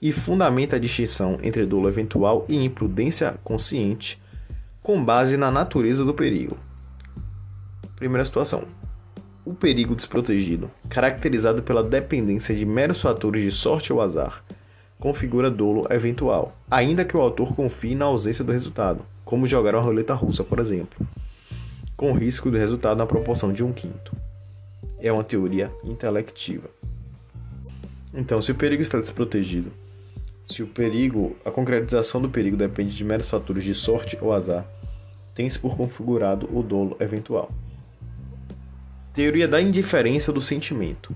e 0.00 0.12
fundamenta 0.12 0.76
a 0.76 0.78
distinção 0.78 1.38
entre 1.42 1.64
dolo 1.64 1.88
eventual 1.88 2.44
e 2.50 2.54
imprudência 2.54 3.36
consciente 3.42 4.20
com 4.82 5.02
base 5.02 5.38
na 5.38 5.50
natureza 5.50 6.04
do 6.04 6.12
perigo. 6.12 6.54
Primeira 7.96 8.26
situação: 8.26 8.64
o 9.42 9.54
perigo 9.54 9.96
desprotegido, 9.96 10.70
caracterizado 10.86 11.62
pela 11.62 11.82
dependência 11.82 12.54
de 12.54 12.66
meros 12.66 13.00
fatores 13.00 13.42
de 13.42 13.50
sorte 13.50 13.90
ou 13.90 14.02
azar, 14.02 14.44
configura 14.98 15.50
dolo 15.50 15.86
eventual, 15.88 16.54
ainda 16.70 17.06
que 17.06 17.16
o 17.16 17.22
autor 17.22 17.54
confie 17.54 17.94
na 17.94 18.04
ausência 18.04 18.44
do 18.44 18.52
resultado, 18.52 19.00
como 19.24 19.46
jogar 19.46 19.74
uma 19.74 19.80
roleta 19.82 20.12
russa, 20.12 20.44
por 20.44 20.58
exemplo, 20.58 21.06
com 21.96 22.12
risco 22.12 22.50
do 22.50 22.58
resultado 22.58 22.98
na 22.98 23.06
proporção 23.06 23.50
de 23.50 23.64
um 23.64 23.72
quinto. 23.72 24.25
É 24.98 25.12
uma 25.12 25.24
teoria 25.24 25.70
intelectiva. 25.84 26.70
Então, 28.14 28.40
se 28.40 28.50
o 28.50 28.54
perigo 28.54 28.82
está 28.82 28.98
desprotegido, 28.98 29.70
se 30.46 30.62
o 30.62 30.66
perigo, 30.66 31.36
a 31.44 31.50
concretização 31.50 32.22
do 32.22 32.30
perigo 32.30 32.56
depende 32.56 32.96
de 32.96 33.04
meros 33.04 33.28
fatores 33.28 33.64
de 33.64 33.74
sorte 33.74 34.16
ou 34.20 34.32
azar, 34.32 34.66
tem-se 35.34 35.58
por 35.58 35.76
configurado 35.76 36.48
o 36.56 36.62
dolo 36.62 36.96
eventual. 37.00 37.50
Teoria 39.12 39.48
da 39.48 39.60
indiferença 39.60 40.32
do 40.32 40.40
sentimento. 40.40 41.12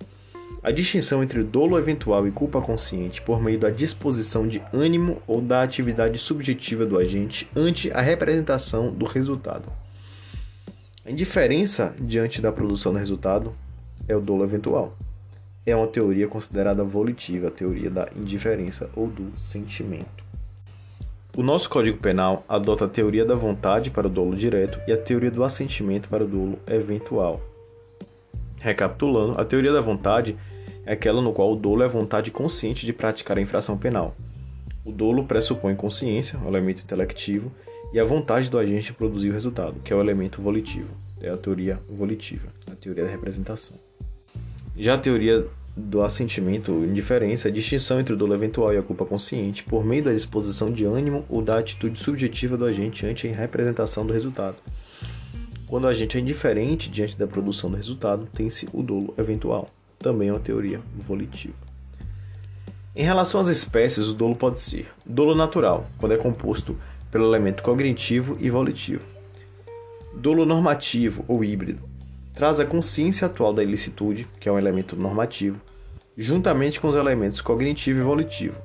A 0.62 0.70
distinção 0.70 1.22
entre 1.22 1.42
dolo 1.42 1.78
eventual 1.78 2.26
e 2.26 2.30
culpa 2.30 2.60
consciente 2.60 3.22
por 3.22 3.40
meio 3.40 3.58
da 3.58 3.70
disposição 3.70 4.46
de 4.46 4.60
ânimo 4.72 5.22
ou 5.26 5.40
da 5.40 5.62
atividade 5.62 6.18
subjetiva 6.18 6.84
do 6.84 6.99
agente 6.99 7.49
ante 7.56 7.90
a 7.92 8.00
representação 8.00 8.92
do 8.92 9.06
resultado. 9.06 9.72
A 11.04 11.10
indiferença 11.10 11.94
diante 11.99 12.42
da 12.42 12.52
produção 12.52 12.92
do 12.92 12.99
resultado 12.99 13.54
é 14.10 14.16
o 14.16 14.20
dolo 14.20 14.44
eventual. 14.44 14.92
É 15.64 15.76
uma 15.76 15.86
teoria 15.86 16.26
considerada 16.26 16.82
volitiva, 16.82 17.48
a 17.48 17.50
teoria 17.50 17.88
da 17.88 18.08
indiferença 18.16 18.90
ou 18.96 19.06
do 19.06 19.38
sentimento. 19.38 20.24
O 21.36 21.42
nosso 21.44 21.70
Código 21.70 21.98
Penal 21.98 22.44
adota 22.48 22.86
a 22.86 22.88
teoria 22.88 23.24
da 23.24 23.36
vontade 23.36 23.88
para 23.90 24.08
o 24.08 24.10
dolo 24.10 24.34
direto 24.34 24.80
e 24.88 24.92
a 24.92 24.96
teoria 24.96 25.30
do 25.30 25.44
assentimento 25.44 26.08
para 26.08 26.24
o 26.24 26.26
dolo 26.26 26.58
eventual. 26.68 27.40
Recapitulando, 28.58 29.40
a 29.40 29.44
teoria 29.44 29.72
da 29.72 29.80
vontade 29.80 30.36
é 30.84 30.92
aquela 30.92 31.22
no 31.22 31.32
qual 31.32 31.52
o 31.52 31.56
dolo 31.56 31.82
é 31.82 31.84
a 31.84 31.88
vontade 31.88 32.32
consciente 32.32 32.84
de 32.84 32.92
praticar 32.92 33.38
a 33.38 33.40
infração 33.40 33.78
penal. 33.78 34.16
O 34.84 34.90
dolo 34.90 35.24
pressupõe 35.24 35.76
consciência, 35.76 36.38
o 36.44 36.48
elemento 36.48 36.82
intelectivo, 36.82 37.52
e 37.92 38.00
a 38.00 38.04
vontade 38.04 38.50
do 38.50 38.58
agente 38.58 38.86
de 38.86 38.92
produzir 38.92 39.30
o 39.30 39.32
resultado, 39.32 39.80
que 39.84 39.92
é 39.92 39.96
o 39.96 40.00
elemento 40.00 40.42
volitivo. 40.42 40.90
É 41.20 41.30
a 41.30 41.36
teoria 41.36 41.78
volitiva, 41.88 42.48
a 42.70 42.74
teoria 42.74 43.04
da 43.04 43.10
representação. 43.10 43.78
Já 44.76 44.94
a 44.94 44.98
teoria 44.98 45.46
do 45.76 46.02
assentimento 46.02 46.72
indiferença 46.84 47.48
a 47.48 47.50
distinção 47.50 48.00
entre 48.00 48.14
o 48.14 48.16
dolo 48.16 48.34
eventual 48.34 48.72
e 48.72 48.78
a 48.78 48.82
culpa 48.82 49.04
consciente 49.04 49.62
por 49.64 49.84
meio 49.84 50.04
da 50.04 50.12
disposição 50.12 50.70
de 50.70 50.84
ânimo 50.84 51.24
ou 51.28 51.42
da 51.42 51.58
atitude 51.58 51.98
subjetiva 52.02 52.56
do 52.56 52.64
agente 52.64 53.06
ante 53.06 53.28
a 53.28 53.32
representação 53.32 54.06
do 54.06 54.12
resultado. 54.12 54.56
Quando 55.66 55.84
o 55.84 55.88
agente 55.88 56.16
é 56.16 56.20
indiferente 56.20 56.90
diante 56.90 57.16
da 57.16 57.26
produção 57.26 57.70
do 57.70 57.76
resultado, 57.76 58.26
tem-se 58.34 58.68
o 58.72 58.82
dolo 58.82 59.14
eventual 59.16 59.68
também 59.98 60.28
é 60.28 60.32
uma 60.32 60.40
teoria 60.40 60.80
volitiva. 61.06 61.54
Em 62.96 63.04
relação 63.04 63.40
às 63.40 63.48
espécies, 63.48 64.08
o 64.08 64.14
dolo 64.14 64.34
pode 64.34 64.58
ser 64.60 64.88
dolo 65.06 65.34
natural, 65.34 65.86
quando 65.98 66.12
é 66.12 66.16
composto 66.16 66.76
pelo 67.10 67.26
elemento 67.26 67.62
cognitivo 67.62 68.36
e 68.40 68.50
volitivo. 68.50 69.04
Dolo 70.14 70.44
normativo 70.44 71.24
ou 71.28 71.44
híbrido 71.44 71.89
traz 72.40 72.59
a 72.59 72.64
consciência 72.64 73.26
atual 73.26 73.52
da 73.52 73.62
ilicitude, 73.62 74.26
que 74.40 74.49
é 74.49 74.52
um 74.52 74.59
elemento 74.59 74.97
normativo, 74.97 75.61
juntamente 76.16 76.80
com 76.80 76.88
os 76.88 76.97
elementos 76.97 77.42
cognitivo 77.42 78.00
e 78.00 78.02
volitivo. 78.02 78.56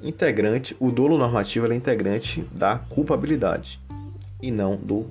Integrante, 0.00 0.74
o 0.80 0.90
dolo 0.90 1.18
normativo 1.18 1.70
é 1.70 1.76
integrante 1.76 2.40
da 2.50 2.78
culpabilidade 2.88 3.78
e 4.40 4.50
não 4.50 4.76
do 4.76 5.10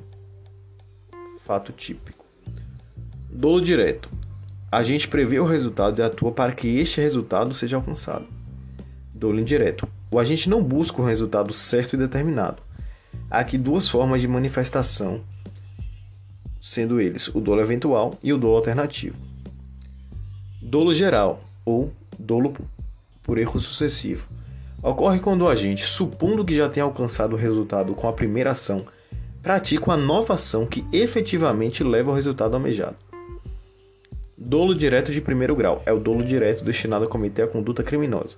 fato 1.43 1.71
típico. 1.71 2.25
Dolo 3.29 3.61
direto 3.61 4.09
a 4.71 4.81
gente 4.81 5.07
prevê 5.07 5.39
o 5.39 5.45
resultado 5.45 6.01
e 6.01 6.03
atua 6.03 6.31
para 6.31 6.53
que 6.53 6.79
este 6.79 6.99
resultado 7.01 7.53
seja 7.53 7.75
alcançado. 7.75 8.25
Dolo 9.13 9.39
indireto. 9.39 9.87
O 10.09 10.17
agente 10.17 10.49
não 10.49 10.63
busca 10.63 11.03
o 11.03 11.05
resultado 11.05 11.53
certo 11.53 11.93
e 11.93 11.97
determinado. 11.97 12.63
Há 13.29 13.41
aqui 13.41 13.59
duas 13.59 13.87
formas 13.87 14.21
de 14.21 14.27
manifestação, 14.27 15.21
sendo 16.65 16.99
eles 16.99 17.27
o 17.27 17.39
dolo 17.39 17.61
eventual 17.61 18.15
e 18.23 18.33
o 18.33 18.39
dolo 18.39 18.55
alternativo. 18.55 19.15
Dolo 20.59 20.95
geral, 20.95 21.43
ou 21.63 21.91
dolo 22.17 22.55
por 23.21 23.37
erro 23.37 23.59
sucessivo, 23.59 24.27
ocorre 24.81 25.19
quando 25.19 25.43
o 25.43 25.47
agente, 25.47 25.85
supondo 25.85 26.43
que 26.43 26.55
já 26.55 26.67
tenha 26.67 26.83
alcançado 26.83 27.33
o 27.33 27.37
resultado 27.37 27.93
com 27.93 28.09
a 28.09 28.13
primeira 28.13 28.49
ação, 28.49 28.83
pratica 29.43 29.85
uma 29.85 29.95
nova 29.95 30.33
ação 30.33 30.65
que 30.65 30.83
efetivamente 30.91 31.83
leva 31.83 32.09
ao 32.09 32.15
resultado 32.15 32.55
almejado. 32.55 32.95
Dolo 34.35 34.73
direto 34.73 35.11
de 35.11 35.21
primeiro 35.21 35.55
grau 35.55 35.83
é 35.85 35.93
o 35.93 35.99
dolo 35.99 36.23
direto 36.23 36.65
destinado 36.65 37.05
a 37.05 37.07
cometer 37.07 37.43
a 37.43 37.47
conduta 37.47 37.83
criminosa. 37.83 38.37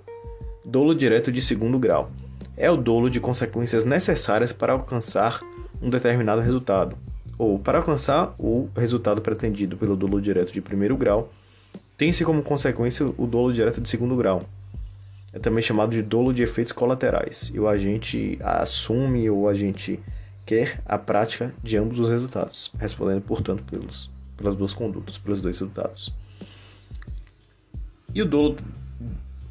Dolo 0.65 0.93
direto 0.93 1.31
de 1.31 1.41
segundo 1.41 1.79
grau 1.79 2.11
é 2.57 2.69
o 2.69 2.75
dolo 2.75 3.09
de 3.09 3.21
consequências 3.21 3.85
necessárias 3.85 4.51
para 4.51 4.73
alcançar 4.73 5.39
um 5.81 5.89
determinado 5.89 6.41
resultado, 6.41 6.97
ou 7.37 7.59
para 7.59 7.79
alcançar 7.79 8.33
o 8.37 8.69
resultado 8.75 9.21
pretendido 9.21 9.77
pelo 9.77 9.95
dolo 9.95 10.21
direto 10.21 10.51
de 10.51 10.61
primeiro 10.61 10.97
grau, 10.97 11.31
tem-se 11.97 12.23
como 12.23 12.41
consequência 12.41 13.05
o 13.17 13.27
dolo 13.27 13.53
direto 13.53 13.81
de 13.81 13.89
segundo 13.89 14.15
grau. 14.15 14.41
É 15.33 15.39
também 15.39 15.61
chamado 15.61 15.91
de 15.91 16.01
dolo 16.01 16.33
de 16.33 16.43
efeitos 16.43 16.71
colaterais, 16.71 17.51
e 17.53 17.59
o 17.59 17.67
agente 17.67 18.37
assume 18.41 19.29
ou 19.29 19.41
o 19.41 19.49
agente 19.49 19.99
quer 20.45 20.81
a 20.85 20.97
prática 20.97 21.53
de 21.61 21.77
ambos 21.77 21.99
os 21.99 22.09
resultados, 22.09 22.71
respondendo, 22.79 23.21
portanto, 23.21 23.63
pelos 23.63 24.09
pelas 24.37 24.55
duas 24.55 24.73
condutas, 24.73 25.17
pelos 25.17 25.41
dois 25.41 25.59
resultados. 25.59 26.13
E 28.13 28.21
o 28.21 28.25
dolo 28.25 28.57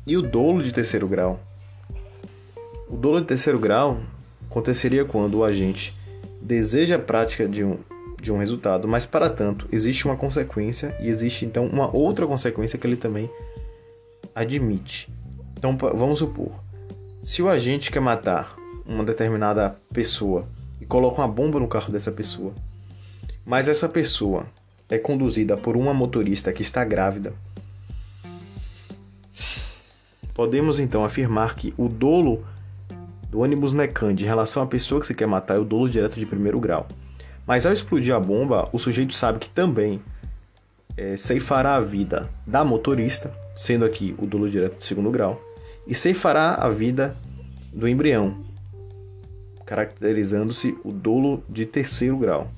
e 0.07 0.16
o 0.16 0.23
dolo 0.23 0.62
de 0.62 0.73
terceiro 0.73 1.09
grau? 1.09 1.40
O 2.88 2.97
dolo 2.97 3.21
de 3.21 3.26
terceiro 3.26 3.59
grau 3.59 4.00
aconteceria 4.49 5.05
quando 5.05 5.38
o 5.38 5.45
agente 5.45 5.95
deseja 6.47 6.95
a 6.95 6.99
prática 6.99 7.49
de 7.49 7.65
um, 7.65 7.79
de 8.23 8.33
um 8.33 8.38
resultado, 8.38 8.87
mas 8.87 9.05
para 9.05 9.29
tanto 9.29 9.69
existe 9.73 10.05
uma 10.05 10.17
consequência 10.17 10.97
e 11.00 11.09
existe 11.09 11.45
então 11.45 11.67
uma 11.67 11.95
outra 11.95 12.26
consequência 12.26 12.79
que 12.79 12.87
ele 12.87 12.97
também 12.97 13.29
admite. 14.33 15.12
Então 15.59 15.76
vamos 15.76 16.21
supor, 16.21 16.53
se 17.23 17.43
o 17.43 17.49
agente 17.49 17.91
quer 17.91 18.00
matar 18.00 18.57
uma 18.87 19.03
determinada 19.03 19.76
pessoa 19.93 20.47
e 20.81 20.87
coloca 20.87 21.21
uma 21.21 21.29
bomba 21.29 21.59
no 21.59 21.67
carro 21.67 21.91
dessa 21.91 22.12
pessoa, 22.12 22.53
mas 23.45 23.69
essa 23.69 23.88
pessoa 23.88 24.47
é 24.88 24.99
conduzida 24.99 25.57
por 25.57 25.76
uma 25.76 25.93
motorista 25.93 26.53
que 26.53 26.62
está 26.62 26.85
grávida. 26.85 27.33
Podemos 30.33 30.79
então 30.79 31.05
afirmar 31.05 31.57
que 31.57 31.75
o 31.76 31.88
dolo 31.88 32.45
do 33.30 33.40
ônibus 33.40 33.73
necante 33.73 34.25
em 34.25 34.26
relação 34.26 34.62
à 34.62 34.66
pessoa 34.66 35.00
que 35.00 35.06
se 35.06 35.14
quer 35.14 35.26
matar 35.26 35.56
é 35.56 35.61
o 35.61 35.64
dolo 35.64 35.88
direto 35.88 36.18
de 36.18 36.26
primeiro 36.26 36.61
grau. 36.61 36.87
Mas 37.47 37.64
ao 37.64 37.73
explodir 37.73 38.14
a 38.14 38.21
bomba, 38.21 38.68
o 38.73 38.78
sujeito 38.78 39.14
sabe 39.14 39.38
que 39.38 39.49
também 39.49 40.00
é, 40.97 41.16
ceifará 41.16 41.76
a 41.76 41.80
vida 41.80 42.28
da 42.47 42.64
motorista, 42.64 43.33
sendo 43.54 43.85
aqui 43.85 44.14
o 44.18 44.26
dolo 44.26 44.49
direto 44.49 44.78
de 44.78 44.85
segundo 44.85 45.11
grau, 45.11 45.40
e 45.87 45.95
ceifará 45.95 46.54
a 46.54 46.68
vida 46.68 47.16
do 47.73 47.88
embrião, 47.88 48.38
caracterizando-se 49.64 50.76
o 50.83 50.90
dolo 50.90 51.42
de 51.49 51.66
terceiro 51.66 52.16
grau. 52.16 52.50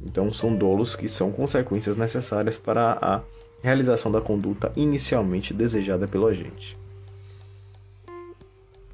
Então, 0.00 0.32
são 0.32 0.54
dolos 0.54 0.96
que 0.96 1.08
são 1.08 1.30
consequências 1.30 1.96
necessárias 1.96 2.56
para 2.56 2.98
a 3.00 3.20
realização 3.62 4.10
da 4.10 4.20
conduta 4.20 4.72
inicialmente 4.76 5.52
desejada 5.52 6.08
pelo 6.08 6.26
agente. 6.26 6.79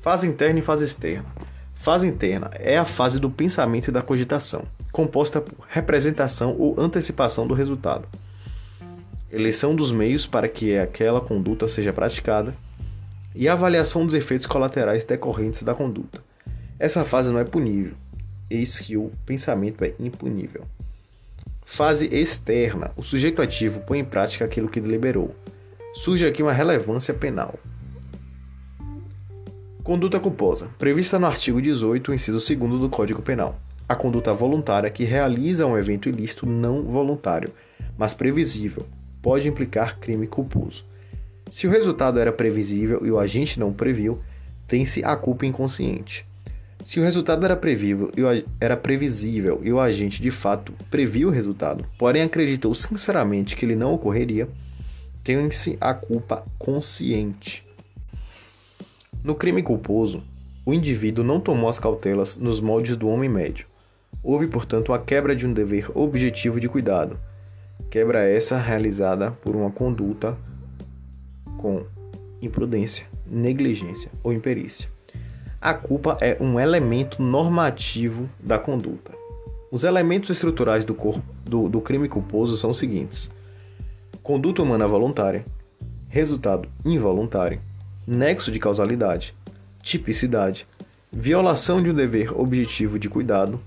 Fase 0.07 0.29
interna 0.29 0.61
e 0.61 0.63
fase 0.63 0.85
externa. 0.85 1.27
Fase 1.75 2.07
interna 2.07 2.49
é 2.55 2.79
a 2.79 2.85
fase 2.85 3.19
do 3.19 3.29
pensamento 3.29 3.89
e 3.89 3.93
da 3.93 4.03
cogitação, 4.03 4.63
composta 4.93 5.41
por 5.41 5.67
representação 5.69 6.55
ou 6.57 6.79
antecipação 6.79 7.45
do 7.45 7.55
resultado, 7.55 8.07
eleição 9.33 9.75
dos 9.75 9.91
meios 9.91 10.25
para 10.25 10.49
que 10.49 10.79
aquela 10.79 11.21
conduta 11.21 11.67
seja 11.67 11.93
praticada 11.93 12.55
e 13.35 13.49
avaliação 13.49 14.07
dos 14.07 14.15
efeitos 14.15 14.47
colaterais 14.47 15.05
decorrentes 15.05 15.65
da 15.65 15.75
conduta. 15.75 16.23
Essa 16.79 17.05
fase 17.05 17.33
não 17.33 17.41
é 17.41 17.45
punível, 17.45 17.95
eis 18.49 18.79
que 18.79 18.97
o 18.97 19.11
pensamento 19.27 19.83
é 19.83 19.93
impunível. 19.99 20.63
Fase 21.65 22.07
externa. 22.15 22.93
O 22.97 23.03
sujeito 23.03 23.43
ativo 23.43 23.81
põe 23.81 23.99
em 23.99 24.05
prática 24.05 24.45
aquilo 24.45 24.69
que 24.69 24.81
deliberou. 24.81 25.35
Surge 25.95 26.25
aqui 26.25 26.45
uma 26.45 26.53
relevância 26.53 27.13
penal. 27.13 27.59
Conduta 29.87 30.19
culposa. 30.19 30.69
Prevista 30.79 31.17
no 31.17 31.29
artigo 31.29 31.63
18, 31.63 32.13
inciso 32.13 32.39
2 32.57 32.81
do 32.81 32.89
Código 32.89 33.23
Penal. 33.23 33.57
A 33.89 33.95
conduta 33.95 34.35
voluntária 34.35 34.91
que 34.91 35.05
realiza 35.05 35.65
um 35.65 35.79
evento 35.79 36.09
ilícito 36.09 36.45
não 36.45 36.83
voluntário, 36.83 37.53
mas 37.97 38.13
previsível, 38.13 38.85
pode 39.23 39.49
implicar 39.49 40.01
crime 40.01 40.27
culposo. 40.27 40.85
Se 41.53 41.69
o 41.69 41.71
resultado 41.71 42.19
era 42.19 42.33
previsível 42.33 43.07
e 43.07 43.13
o 43.13 43.19
agente 43.21 43.61
não 43.61 43.73
previu, 43.73 44.19
tem-se 44.67 45.05
a 45.05 45.15
culpa 45.15 45.47
inconsciente. 45.47 46.27
Se 46.83 46.99
o 46.99 47.05
resultado 47.05 47.45
era 47.45 47.61
era 48.61 48.77
previsível 48.77 49.61
e 49.63 49.73
o 49.73 49.79
agente 49.79 50.21
de 50.21 50.33
fato 50.33 50.73
previu 50.91 51.29
o 51.29 51.31
resultado, 51.31 51.87
porém 51.97 52.23
acreditou 52.23 52.75
sinceramente 52.75 53.55
que 53.55 53.65
ele 53.65 53.77
não 53.77 53.95
ocorreria, 53.95 54.49
tem-se 55.23 55.79
a 55.81 55.95
culpa 55.95 56.45
consciente. 56.59 57.66
No 59.27 59.35
crime 59.35 59.61
culposo, 59.61 60.23
o 60.65 60.73
indivíduo 60.73 61.25
não 61.25 61.41
tomou 61.41 61.69
as 61.69 61.81
cautelas 61.81 62.37
nos 62.37 62.61
moldes 62.61 62.97
do 62.97 63.09
homem 63.09 63.29
médio. 63.29 63.67
Houve, 64.23 64.47
portanto, 64.47 64.93
a 64.93 65.01
quebra 65.01 65.35
de 65.35 65.45
um 65.45 65.53
dever 65.53 65.91
objetivo 65.99 66.61
de 66.61 66.69
cuidado. 66.69 67.19
Quebra 67.91 68.23
essa 68.23 68.57
realizada 68.57 69.33
por 69.43 69.57
uma 69.57 69.69
conduta 69.69 70.39
com 71.59 71.85
imprudência, 72.41 73.05
negligência 73.27 74.13
ou 74.23 74.33
imperícia. 74.33 74.89
A 75.61 75.75
culpa 75.75 76.17
é 76.21 76.37
um 76.41 76.61
elemento 76.61 77.21
normativo 77.21 78.31
da 78.39 78.61
conduta. 78.61 79.11
Os 79.73 79.83
elementos 79.83 80.31
estruturais 80.31 80.85
do, 80.85 80.95
corpo, 80.95 81.25
do, 81.45 81.69
do 81.69 81.81
crime 81.81 82.09
culposo 82.09 82.57
são 82.57 82.71
os 82.71 82.79
seguintes: 82.79 83.35
conduta 84.23 84.63
humana 84.63 84.87
voluntária, 84.87 85.45
resultado 86.09 86.69
involuntário, 86.85 87.61
nexo 88.07 88.53
de 88.53 88.59
causalidade, 88.59 89.35
tipicidade, 89.83 90.67
violação 91.13 91.83
de 91.83 91.91
um 91.91 91.95
dever 91.95 92.39
objetivo 92.39 92.99
de 92.99 93.09
cuidado, 93.09 93.61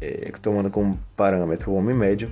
é, 0.00 0.32
tomando 0.40 0.70
como 0.70 0.98
parâmetro 1.16 1.70
o 1.70 1.74
homem 1.74 1.94
médio, 1.94 2.30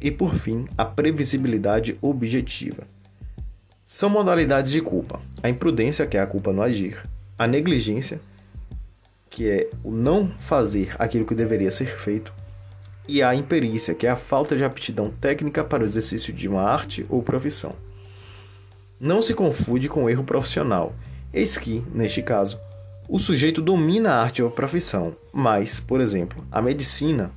e 0.00 0.10
por 0.10 0.34
fim, 0.34 0.66
a 0.76 0.84
previsibilidade 0.84 1.96
objetiva. 2.00 2.84
São 3.84 4.08
modalidades 4.08 4.72
de 4.72 4.80
culpa: 4.80 5.20
a 5.42 5.48
imprudência, 5.48 6.06
que 6.06 6.16
é 6.16 6.20
a 6.20 6.26
culpa 6.26 6.52
no 6.52 6.62
agir, 6.62 7.02
a 7.38 7.46
negligência, 7.46 8.20
que 9.28 9.48
é 9.48 9.70
o 9.82 9.90
não 9.90 10.28
fazer 10.28 10.94
aquilo 10.98 11.26
que 11.26 11.34
deveria 11.34 11.70
ser 11.70 11.98
feito, 11.98 12.32
e 13.06 13.22
a 13.22 13.34
imperícia, 13.34 13.94
que 13.94 14.06
é 14.06 14.10
a 14.10 14.16
falta 14.16 14.56
de 14.56 14.64
aptidão 14.64 15.10
técnica 15.10 15.62
para 15.62 15.82
o 15.82 15.86
exercício 15.86 16.32
de 16.32 16.48
uma 16.48 16.62
arte 16.62 17.04
ou 17.08 17.22
profissão. 17.22 17.74
Não 19.00 19.22
se 19.22 19.34
confunde 19.34 19.88
com 19.88 20.08
erro 20.08 20.24
profissional, 20.24 20.94
eis 21.32 21.58
que, 21.58 21.84
neste 21.92 22.22
caso, 22.22 22.58
o 23.08 23.18
sujeito 23.18 23.60
domina 23.60 24.12
a 24.12 24.22
arte 24.22 24.42
ou 24.42 24.48
a 24.48 24.52
profissão, 24.52 25.14
mas, 25.32 25.80
por 25.80 26.00
exemplo, 26.00 26.44
a 26.50 26.62
medicina 26.62 27.30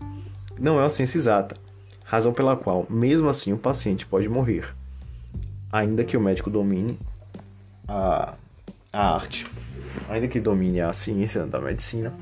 não 0.59 0.79
é 0.79 0.83
uma 0.83 0.89
ciência 0.89 1.17
exata, 1.17 1.55
razão 2.03 2.31
pela 2.31 2.55
qual, 2.55 2.85
mesmo 2.89 3.27
assim, 3.27 3.51
o 3.53 3.57
paciente 3.57 4.05
pode 4.05 4.29
morrer 4.29 4.73
ainda 5.71 6.03
que 6.03 6.15
o 6.15 6.21
médico 6.21 6.49
domine 6.49 6.99
a, 7.87 8.33
a 8.91 9.15
arte, 9.15 9.45
ainda 10.09 10.27
que 10.27 10.39
domine 10.39 10.81
a 10.81 10.93
ciência 10.93 11.45
da 11.45 11.59
medicina, 11.59 12.13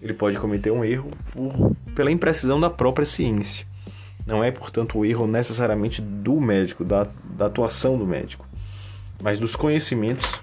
ele 0.00 0.14
pode 0.14 0.38
cometer 0.38 0.70
um 0.70 0.84
erro 0.84 1.10
por, 1.32 1.74
pela 1.94 2.10
imprecisão 2.10 2.60
da 2.60 2.70
própria 2.70 3.06
ciência. 3.06 3.66
Não 4.26 4.42
é, 4.42 4.50
portanto, 4.50 4.98
o 4.98 5.04
erro 5.04 5.26
necessariamente 5.26 6.02
do 6.02 6.40
médico, 6.40 6.84
da, 6.84 7.08
da 7.36 7.46
atuação 7.46 7.96
do 7.96 8.06
médico, 8.06 8.45
mas 9.22 9.38
dos 9.38 9.56
conhecimentos 9.56 10.40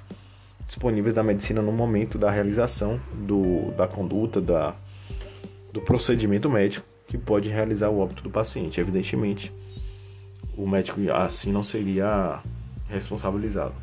disponíveis 0.68 1.14
da 1.14 1.24
medicina 1.24 1.62
no 1.62 1.72
momento 1.72 2.18
da 2.18 2.32
realização 2.32 3.00
do, 3.14 3.72
da 3.72 3.88
conduta, 3.88 4.42
da, 4.42 4.76
do 5.72 5.82
procedimento 5.82 6.50
médico 6.50 6.86
que 7.08 7.18
pode 7.18 7.50
realizar 7.50 7.90
o 7.90 8.00
óbito 8.00 8.24
do 8.24 8.30
paciente. 8.30 8.80
Evidentemente, 8.80 9.54
o 10.58 10.68
médico 10.68 11.00
assim 11.12 11.52
não 11.52 11.64
seria 11.64 12.42
responsabilizado. 12.88 13.76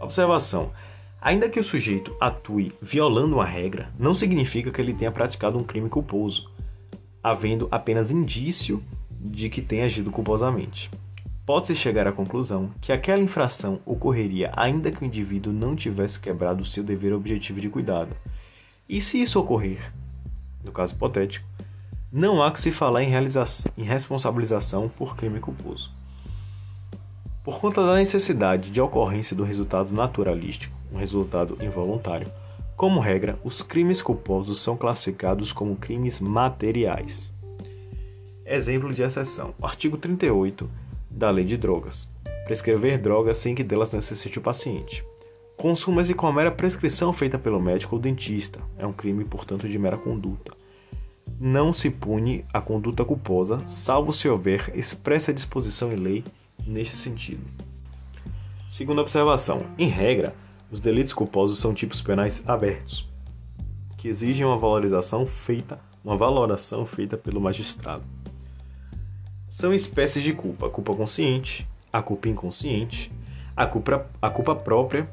Observação: 0.00 0.72
ainda 1.20 1.48
que 1.48 1.58
o 1.58 1.64
sujeito 1.64 2.14
atue 2.20 2.72
violando 2.80 3.34
uma 3.36 3.46
regra, 3.46 3.90
não 3.98 4.12
significa 4.12 4.70
que 4.70 4.80
ele 4.80 4.94
tenha 4.94 5.10
praticado 5.10 5.58
um 5.58 5.64
crime 5.64 5.88
culposo, 5.88 6.50
havendo 7.22 7.68
apenas 7.70 8.10
indício 8.10 8.82
de 9.10 9.48
que 9.48 9.62
tenha 9.62 9.84
agido 9.84 10.10
culposamente. 10.10 10.90
Pode-se 11.44 11.74
chegar 11.74 12.06
à 12.06 12.12
conclusão 12.12 12.70
que 12.80 12.92
aquela 12.92 13.20
infração 13.20 13.80
ocorreria 13.84 14.52
ainda 14.56 14.92
que 14.92 15.02
o 15.02 15.04
indivíduo 15.04 15.52
não 15.52 15.74
tivesse 15.74 16.20
quebrado 16.20 16.64
seu 16.64 16.84
dever 16.84 17.12
objetivo 17.12 17.60
de 17.60 17.68
cuidado. 17.68 18.14
E 18.88 19.00
se 19.00 19.20
isso 19.20 19.40
ocorrer, 19.40 19.92
no 20.62 20.70
caso 20.70 20.94
hipotético, 20.94 21.44
não 22.12 22.40
há 22.40 22.52
que 22.52 22.60
se 22.60 22.70
falar 22.70 23.02
em, 23.02 23.10
em 23.76 23.82
responsabilização 23.82 24.88
por 24.88 25.16
crime 25.16 25.40
culposo. 25.40 25.90
Por 27.42 27.58
conta 27.58 27.84
da 27.84 27.96
necessidade 27.96 28.70
de 28.70 28.80
ocorrência 28.80 29.34
do 29.34 29.42
resultado 29.42 29.92
naturalístico, 29.92 30.76
um 30.92 30.98
resultado 30.98 31.58
involuntário, 31.60 32.30
como 32.76 33.00
regra, 33.00 33.36
os 33.42 33.62
crimes 33.62 34.00
culposos 34.00 34.60
são 34.60 34.76
classificados 34.76 35.52
como 35.52 35.74
crimes 35.74 36.20
materiais. 36.20 37.32
Exemplo 38.46 38.94
de 38.94 39.02
exceção: 39.02 39.54
artigo 39.60 39.96
38 39.96 40.70
da 41.12 41.30
Lei 41.30 41.44
de 41.44 41.56
Drogas. 41.56 42.10
Prescrever 42.44 43.00
drogas 43.00 43.38
sem 43.38 43.54
que 43.54 43.62
delas 43.62 43.92
necessite 43.92 44.38
o 44.38 44.42
paciente. 44.42 45.04
Consuma-se 45.56 46.14
com 46.14 46.26
a 46.26 46.32
mera 46.32 46.50
prescrição 46.50 47.12
feita 47.12 47.38
pelo 47.38 47.60
médico 47.60 47.96
ou 47.96 48.02
dentista. 48.02 48.60
É 48.76 48.86
um 48.86 48.92
crime, 48.92 49.24
portanto, 49.24 49.68
de 49.68 49.78
mera 49.78 49.96
conduta 49.96 50.52
não 51.44 51.72
se 51.72 51.90
pune 51.90 52.44
a 52.52 52.60
conduta 52.60 53.04
culposa, 53.04 53.58
salvo 53.66 54.12
se 54.12 54.28
houver 54.28 54.70
expressa 54.74 55.34
disposição 55.34 55.92
em 55.92 55.96
lei 55.96 56.24
neste 56.64 56.96
sentido. 56.96 57.42
Segunda 58.68 59.02
observação: 59.02 59.66
em 59.76 59.88
regra, 59.88 60.34
os 60.70 60.80
delitos 60.80 61.12
culposos 61.12 61.58
são 61.58 61.74
tipos 61.74 62.00
penais 62.00 62.42
abertos, 62.46 63.08
que 63.98 64.06
exigem 64.08 64.46
uma 64.46 64.56
valorização 64.56 65.26
feita, 65.26 65.80
uma 66.04 66.16
valoração 66.16 66.86
feita 66.86 67.16
pelo 67.16 67.40
magistrado. 67.40 68.04
São 69.52 69.70
espécies 69.74 70.24
de 70.24 70.32
culpa: 70.32 70.66
a 70.66 70.70
culpa 70.70 70.94
consciente, 70.94 71.68
a 71.92 72.00
culpa 72.00 72.26
inconsciente, 72.26 73.12
a 73.54 73.66
culpa, 73.66 74.06
a 74.22 74.30
culpa 74.30 74.54
própria, 74.54 75.06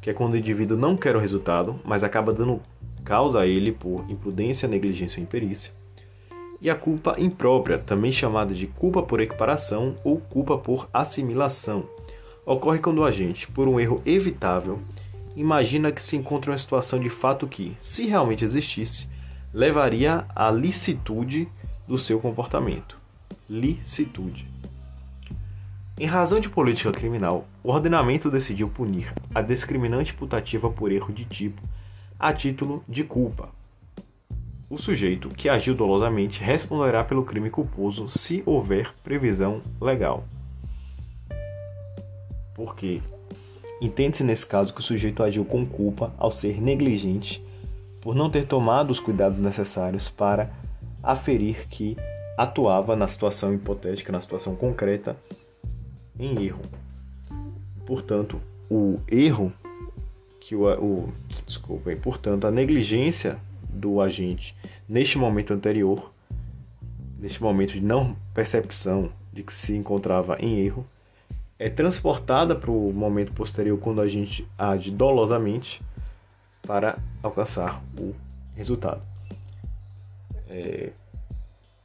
que 0.00 0.08
é 0.08 0.14
quando 0.14 0.34
o 0.34 0.36
indivíduo 0.36 0.78
não 0.78 0.96
quer 0.96 1.16
o 1.16 1.18
resultado, 1.18 1.80
mas 1.84 2.04
acaba 2.04 2.32
dando 2.32 2.60
causa 3.04 3.40
a 3.40 3.46
ele 3.48 3.72
por 3.72 4.08
imprudência, 4.08 4.68
negligência 4.68 5.18
ou 5.18 5.24
imperícia, 5.24 5.72
e 6.60 6.70
a 6.70 6.76
culpa 6.76 7.16
imprópria, 7.18 7.78
também 7.78 8.12
chamada 8.12 8.54
de 8.54 8.68
culpa 8.68 9.02
por 9.02 9.20
equiparação 9.20 9.96
ou 10.04 10.18
culpa 10.18 10.56
por 10.56 10.88
assimilação, 10.92 11.82
ocorre 12.46 12.78
quando 12.78 12.98
o 12.98 13.04
agente, 13.04 13.48
por 13.48 13.66
um 13.66 13.80
erro 13.80 14.00
evitável, 14.06 14.78
imagina 15.34 15.90
que 15.90 16.00
se 16.00 16.16
encontra 16.16 16.50
em 16.50 16.52
uma 16.52 16.58
situação 16.58 17.00
de 17.00 17.10
fato 17.10 17.48
que, 17.48 17.74
se 17.76 18.06
realmente 18.06 18.44
existisse, 18.44 19.08
levaria 19.52 20.26
à 20.32 20.48
licitude 20.48 21.48
do 21.88 21.98
seu 21.98 22.20
comportamento. 22.20 22.99
Licitude. 23.52 24.46
Em 25.98 26.06
razão 26.06 26.38
de 26.38 26.48
política 26.48 26.92
criminal, 26.92 27.48
o 27.64 27.72
ordenamento 27.72 28.30
decidiu 28.30 28.68
punir 28.68 29.12
a 29.34 29.42
discriminante 29.42 30.14
putativa 30.14 30.70
por 30.70 30.92
erro 30.92 31.12
de 31.12 31.24
tipo 31.24 31.60
a 32.16 32.32
título 32.32 32.84
de 32.88 33.02
culpa. 33.02 33.48
O 34.70 34.78
sujeito 34.78 35.28
que 35.30 35.48
agiu 35.48 35.74
dolosamente 35.74 36.40
responderá 36.40 37.02
pelo 37.02 37.24
crime 37.24 37.50
culposo 37.50 38.08
se 38.08 38.40
houver 38.46 38.94
previsão 39.02 39.60
legal. 39.80 40.22
Por 42.54 42.76
quê? 42.76 43.02
Entende-se 43.82 44.22
nesse 44.22 44.46
caso 44.46 44.72
que 44.72 44.78
o 44.78 44.84
sujeito 44.84 45.24
agiu 45.24 45.44
com 45.44 45.66
culpa 45.66 46.14
ao 46.18 46.30
ser 46.30 46.62
negligente 46.62 47.44
por 48.00 48.14
não 48.14 48.30
ter 48.30 48.46
tomado 48.46 48.92
os 48.92 49.00
cuidados 49.00 49.40
necessários 49.40 50.08
para 50.08 50.52
aferir 51.02 51.66
que 51.68 51.96
atuava 52.42 52.96
na 52.96 53.06
situação 53.06 53.52
hipotética, 53.52 54.10
na 54.10 54.20
situação 54.20 54.56
concreta, 54.56 55.14
em 56.18 56.42
erro. 56.42 56.62
Portanto, 57.84 58.40
o 58.70 58.98
erro 59.06 59.52
que 60.40 60.56
o, 60.56 60.64
o 60.66 61.12
portanto, 62.00 62.46
a 62.46 62.50
negligência 62.50 63.38
do 63.68 64.00
agente 64.00 64.56
neste 64.88 65.18
momento 65.18 65.52
anterior, 65.52 66.10
neste 67.18 67.42
momento 67.42 67.74
de 67.74 67.82
não 67.82 68.16
percepção 68.32 69.12
de 69.30 69.42
que 69.42 69.52
se 69.52 69.76
encontrava 69.76 70.38
em 70.40 70.60
erro, 70.60 70.86
é 71.58 71.68
transportada 71.68 72.56
para 72.56 72.70
o 72.70 72.90
momento 72.90 73.32
posterior 73.32 73.78
quando 73.78 74.00
a 74.00 74.08
gente 74.08 74.48
age 74.56 74.90
dolosamente 74.90 75.82
para 76.62 76.98
alcançar 77.22 77.82
o 78.00 78.14
resultado. 78.56 79.02
É, 80.48 80.90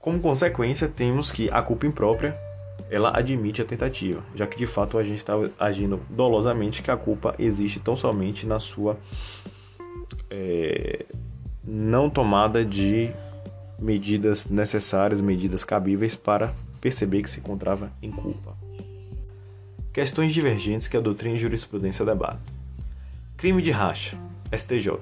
como 0.05 0.19
consequência, 0.19 0.87
temos 0.87 1.31
que 1.31 1.49
a 1.49 1.63
culpa 1.63 1.87
imprópria 1.87 2.37
ela 2.91 3.17
admite 3.17 3.63
a 3.63 3.65
tentativa, 3.65 4.23
já 4.35 4.45
que 4.45 4.55
de 4.55 4.67
fato 4.67 4.99
a 4.99 5.03
gente 5.03 5.17
está 5.17 5.33
agindo 5.57 5.99
dolosamente, 6.07 6.83
que 6.83 6.91
a 6.91 6.95
culpa 6.95 7.33
existe 7.39 7.79
tão 7.79 7.95
somente 7.95 8.45
na 8.45 8.59
sua 8.59 8.99
é, 10.29 11.07
não 11.63 12.07
tomada 12.07 12.63
de 12.63 13.11
medidas 13.79 14.47
necessárias, 14.47 15.19
medidas 15.21 15.63
cabíveis 15.63 16.15
para 16.15 16.53
perceber 16.79 17.23
que 17.23 17.29
se 17.31 17.39
encontrava 17.39 17.91
em 17.99 18.11
culpa. 18.11 18.55
Questões 19.91 20.31
divergentes 20.31 20.87
que 20.87 20.95
a 20.95 21.01
doutrina 21.01 21.35
e 21.35 21.39
jurisprudência 21.39 22.05
debate. 22.05 22.43
Crime 23.37 23.59
de 23.59 23.71
racha, 23.71 24.15
STJ. 24.55 24.99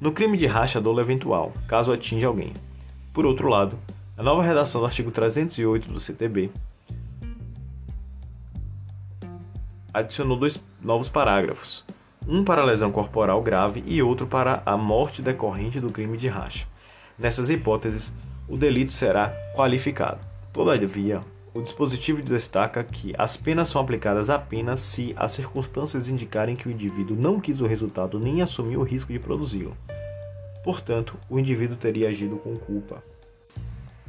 No 0.00 0.10
crime 0.10 0.38
de 0.38 0.46
racha, 0.46 0.80
dolo 0.80 1.02
eventual, 1.02 1.52
caso 1.66 1.92
atinja 1.92 2.28
alguém. 2.28 2.54
Por 3.12 3.26
outro 3.26 3.46
lado, 3.50 3.78
a 4.18 4.22
nova 4.22 4.42
redação 4.42 4.80
do 4.80 4.86
artigo 4.88 5.12
308 5.12 5.92
do 5.92 6.00
CTB 6.00 6.50
adicionou 9.94 10.36
dois 10.36 10.60
novos 10.82 11.08
parágrafos, 11.08 11.84
um 12.26 12.42
para 12.42 12.64
lesão 12.64 12.90
corporal 12.90 13.40
grave 13.40 13.84
e 13.86 14.02
outro 14.02 14.26
para 14.26 14.60
a 14.66 14.76
morte 14.76 15.22
decorrente 15.22 15.78
do 15.78 15.92
crime 15.92 16.18
de 16.18 16.26
racha. 16.26 16.66
Nessas 17.16 17.48
hipóteses, 17.48 18.12
o 18.48 18.56
delito 18.56 18.92
será 18.92 19.32
qualificado. 19.54 20.18
Todavia, 20.52 21.20
o 21.54 21.62
dispositivo 21.62 22.20
destaca 22.20 22.82
que 22.82 23.14
as 23.16 23.36
penas 23.36 23.68
são 23.68 23.80
aplicadas 23.80 24.30
apenas 24.30 24.80
se 24.80 25.14
as 25.16 25.30
circunstâncias 25.30 26.10
indicarem 26.10 26.56
que 26.56 26.66
o 26.66 26.72
indivíduo 26.72 27.16
não 27.16 27.38
quis 27.38 27.60
o 27.60 27.66
resultado 27.66 28.18
nem 28.18 28.42
assumiu 28.42 28.80
o 28.80 28.84
risco 28.84 29.12
de 29.12 29.20
produzi-lo. 29.20 29.76
Portanto, 30.64 31.14
o 31.30 31.38
indivíduo 31.38 31.76
teria 31.76 32.08
agido 32.08 32.36
com 32.36 32.56
culpa. 32.56 33.00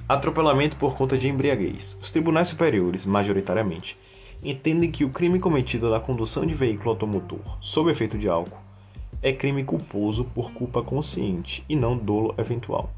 Atropelamento 0.10 0.76
por 0.76 0.96
conta 0.96 1.16
de 1.16 1.30
embriaguez. 1.30 1.96
Os 2.02 2.10
tribunais 2.10 2.48
superiores, 2.48 3.06
majoritariamente, 3.06 3.96
entendem 4.44 4.90
que 4.90 5.06
o 5.06 5.12
crime 5.12 5.38
cometido 5.38 5.88
na 5.88 6.00
condução 6.00 6.48
de 6.48 6.56
veículo 6.56 6.90
automotor 6.90 7.38
sob 7.62 7.92
efeito 7.92 8.18
de 8.18 8.28
álcool 8.28 8.58
é 9.22 9.32
crime 9.32 9.64
culposo 9.64 10.24
por 10.24 10.52
culpa 10.52 10.82
consciente 10.82 11.64
e 11.70 11.76
não 11.76 11.96
dolo 11.96 12.34
eventual. 12.40 12.90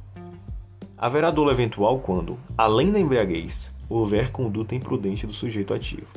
Haverá 0.98 1.30
dolo 1.32 1.52
eventual 1.52 2.00
quando, 2.00 2.40
além 2.58 2.94
da 2.94 3.00
embriaguez, 3.02 3.76
houver 3.90 4.32
conduta 4.32 4.74
imprudente 4.74 5.28
do 5.28 5.34
sujeito 5.34 5.74
ativo. 5.74 6.08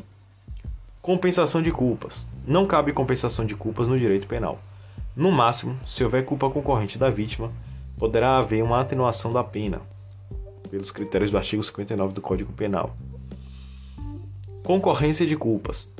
Compensação 1.03 1.61
de 1.61 1.73
culpas. 1.73 2.31
Não 2.47 2.65
cabe 2.67 2.93
compensação 2.93 3.45
de 3.45 3.57
culpas 3.57 3.89
no 3.89 3.99
direito 3.99 4.29
penal. 4.29 4.61
No 5.17 5.33
máximo, 5.33 5.77
se 5.85 6.05
houver 6.05 6.25
culpa 6.25 6.49
concorrente 6.49 6.99
da 6.99 7.11
vítima, 7.11 7.51
poderá 7.99 8.39
haver 8.39 8.63
uma 8.63 8.81
atenuação 8.81 9.33
da 9.33 9.43
pena, 9.43 9.83
pelos 10.75 10.91
critérios 10.91 11.31
do 11.31 11.37
artigo 11.37 11.63
59 11.63 12.15
do 12.15 12.21
Código 12.21 12.53
Penal. 12.53 12.97
Concorrência 14.65 15.25
de 15.25 15.37
culpas. 15.37 15.93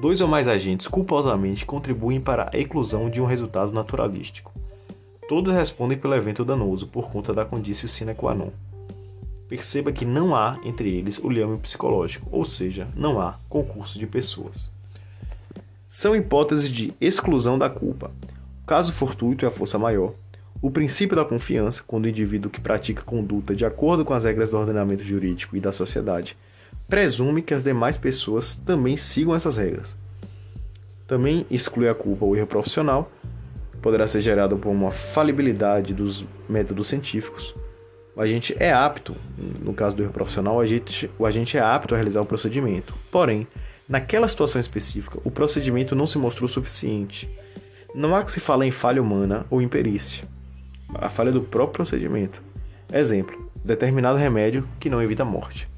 Dois 0.00 0.22
ou 0.22 0.28
mais 0.28 0.48
agentes 0.48 0.88
culposamente 0.88 1.66
contribuem 1.66 2.18
para 2.18 2.48
a 2.50 2.58
eclusão 2.58 3.10
de 3.10 3.20
um 3.20 3.26
resultado 3.26 3.72
naturalístico. 3.72 4.50
Todos 5.28 5.52
respondem 5.52 5.98
pelo 5.98 6.14
evento 6.14 6.46
danoso 6.46 6.86
por 6.86 7.10
conta 7.10 7.34
da 7.34 7.44
condício 7.44 7.86
sine 7.86 8.14
qua 8.14 8.34
non. 8.34 8.48
Perceba 9.50 9.92
que 9.92 10.06
não 10.06 10.34
há 10.34 10.58
entre 10.64 10.88
eles 10.88 11.18
o 11.18 11.28
liame 11.28 11.58
psicológico, 11.58 12.26
ou 12.32 12.42
seja, 12.42 12.88
não 12.96 13.20
há 13.20 13.38
concurso 13.50 13.98
de 13.98 14.06
pessoas. 14.06 14.70
São 15.90 16.16
hipóteses 16.16 16.70
de 16.70 16.94
exclusão 16.98 17.58
da 17.58 17.68
culpa. 17.68 18.10
O 18.62 18.66
caso 18.66 18.94
fortuito 18.94 19.44
é 19.44 19.48
a 19.48 19.52
força 19.52 19.78
maior. 19.78 20.14
O 20.62 20.70
princípio 20.70 21.16
da 21.16 21.24
confiança, 21.24 21.82
quando 21.84 22.04
o 22.04 22.08
indivíduo 22.08 22.48
que 22.48 22.60
pratica 22.60 23.02
conduta 23.02 23.52
de 23.52 23.66
acordo 23.66 24.04
com 24.04 24.14
as 24.14 24.24
regras 24.24 24.48
do 24.48 24.56
ordenamento 24.56 25.02
jurídico 25.02 25.56
e 25.56 25.60
da 25.60 25.72
sociedade 25.72 26.36
presume 26.88 27.42
que 27.42 27.52
as 27.52 27.64
demais 27.64 27.96
pessoas 27.96 28.54
também 28.54 28.96
sigam 28.96 29.34
essas 29.34 29.56
regras. 29.56 29.96
Também 31.04 31.44
exclui 31.50 31.88
a 31.88 31.94
culpa 31.96 32.24
ou 32.24 32.36
erro 32.36 32.46
profissional, 32.46 33.10
poderá 33.82 34.06
ser 34.06 34.20
gerado 34.20 34.56
por 34.56 34.70
uma 34.70 34.92
falibilidade 34.92 35.92
dos 35.92 36.24
métodos 36.48 36.86
científicos. 36.86 37.52
O 38.14 38.20
agente 38.20 38.54
é 38.56 38.72
apto, 38.72 39.16
no 39.60 39.74
caso 39.74 39.96
do 39.96 40.04
erro 40.04 40.12
profissional, 40.12 40.58
o 40.58 40.60
agente, 40.60 41.10
o 41.18 41.26
agente 41.26 41.56
é 41.56 41.60
apto 41.60 41.92
a 41.92 41.96
realizar 41.96 42.20
o 42.20 42.26
procedimento. 42.26 42.94
Porém, 43.10 43.48
naquela 43.88 44.28
situação 44.28 44.60
específica, 44.60 45.18
o 45.24 45.30
procedimento 45.30 45.96
não 45.96 46.06
se 46.06 46.18
mostrou 46.18 46.46
suficiente. 46.46 47.28
Não 47.92 48.14
há 48.14 48.22
que 48.22 48.30
se 48.30 48.38
falar 48.38 48.64
em 48.64 48.70
falha 48.70 49.02
humana 49.02 49.44
ou 49.50 49.60
imperícia. 49.60 50.24
A 50.94 51.08
falha 51.08 51.32
do 51.32 51.42
próprio 51.42 51.74
procedimento. 51.74 52.42
Exemplo: 52.92 53.50
determinado 53.64 54.18
remédio 54.18 54.66
que 54.78 54.90
não 54.90 55.02
evita 55.02 55.24
morte. 55.24 55.68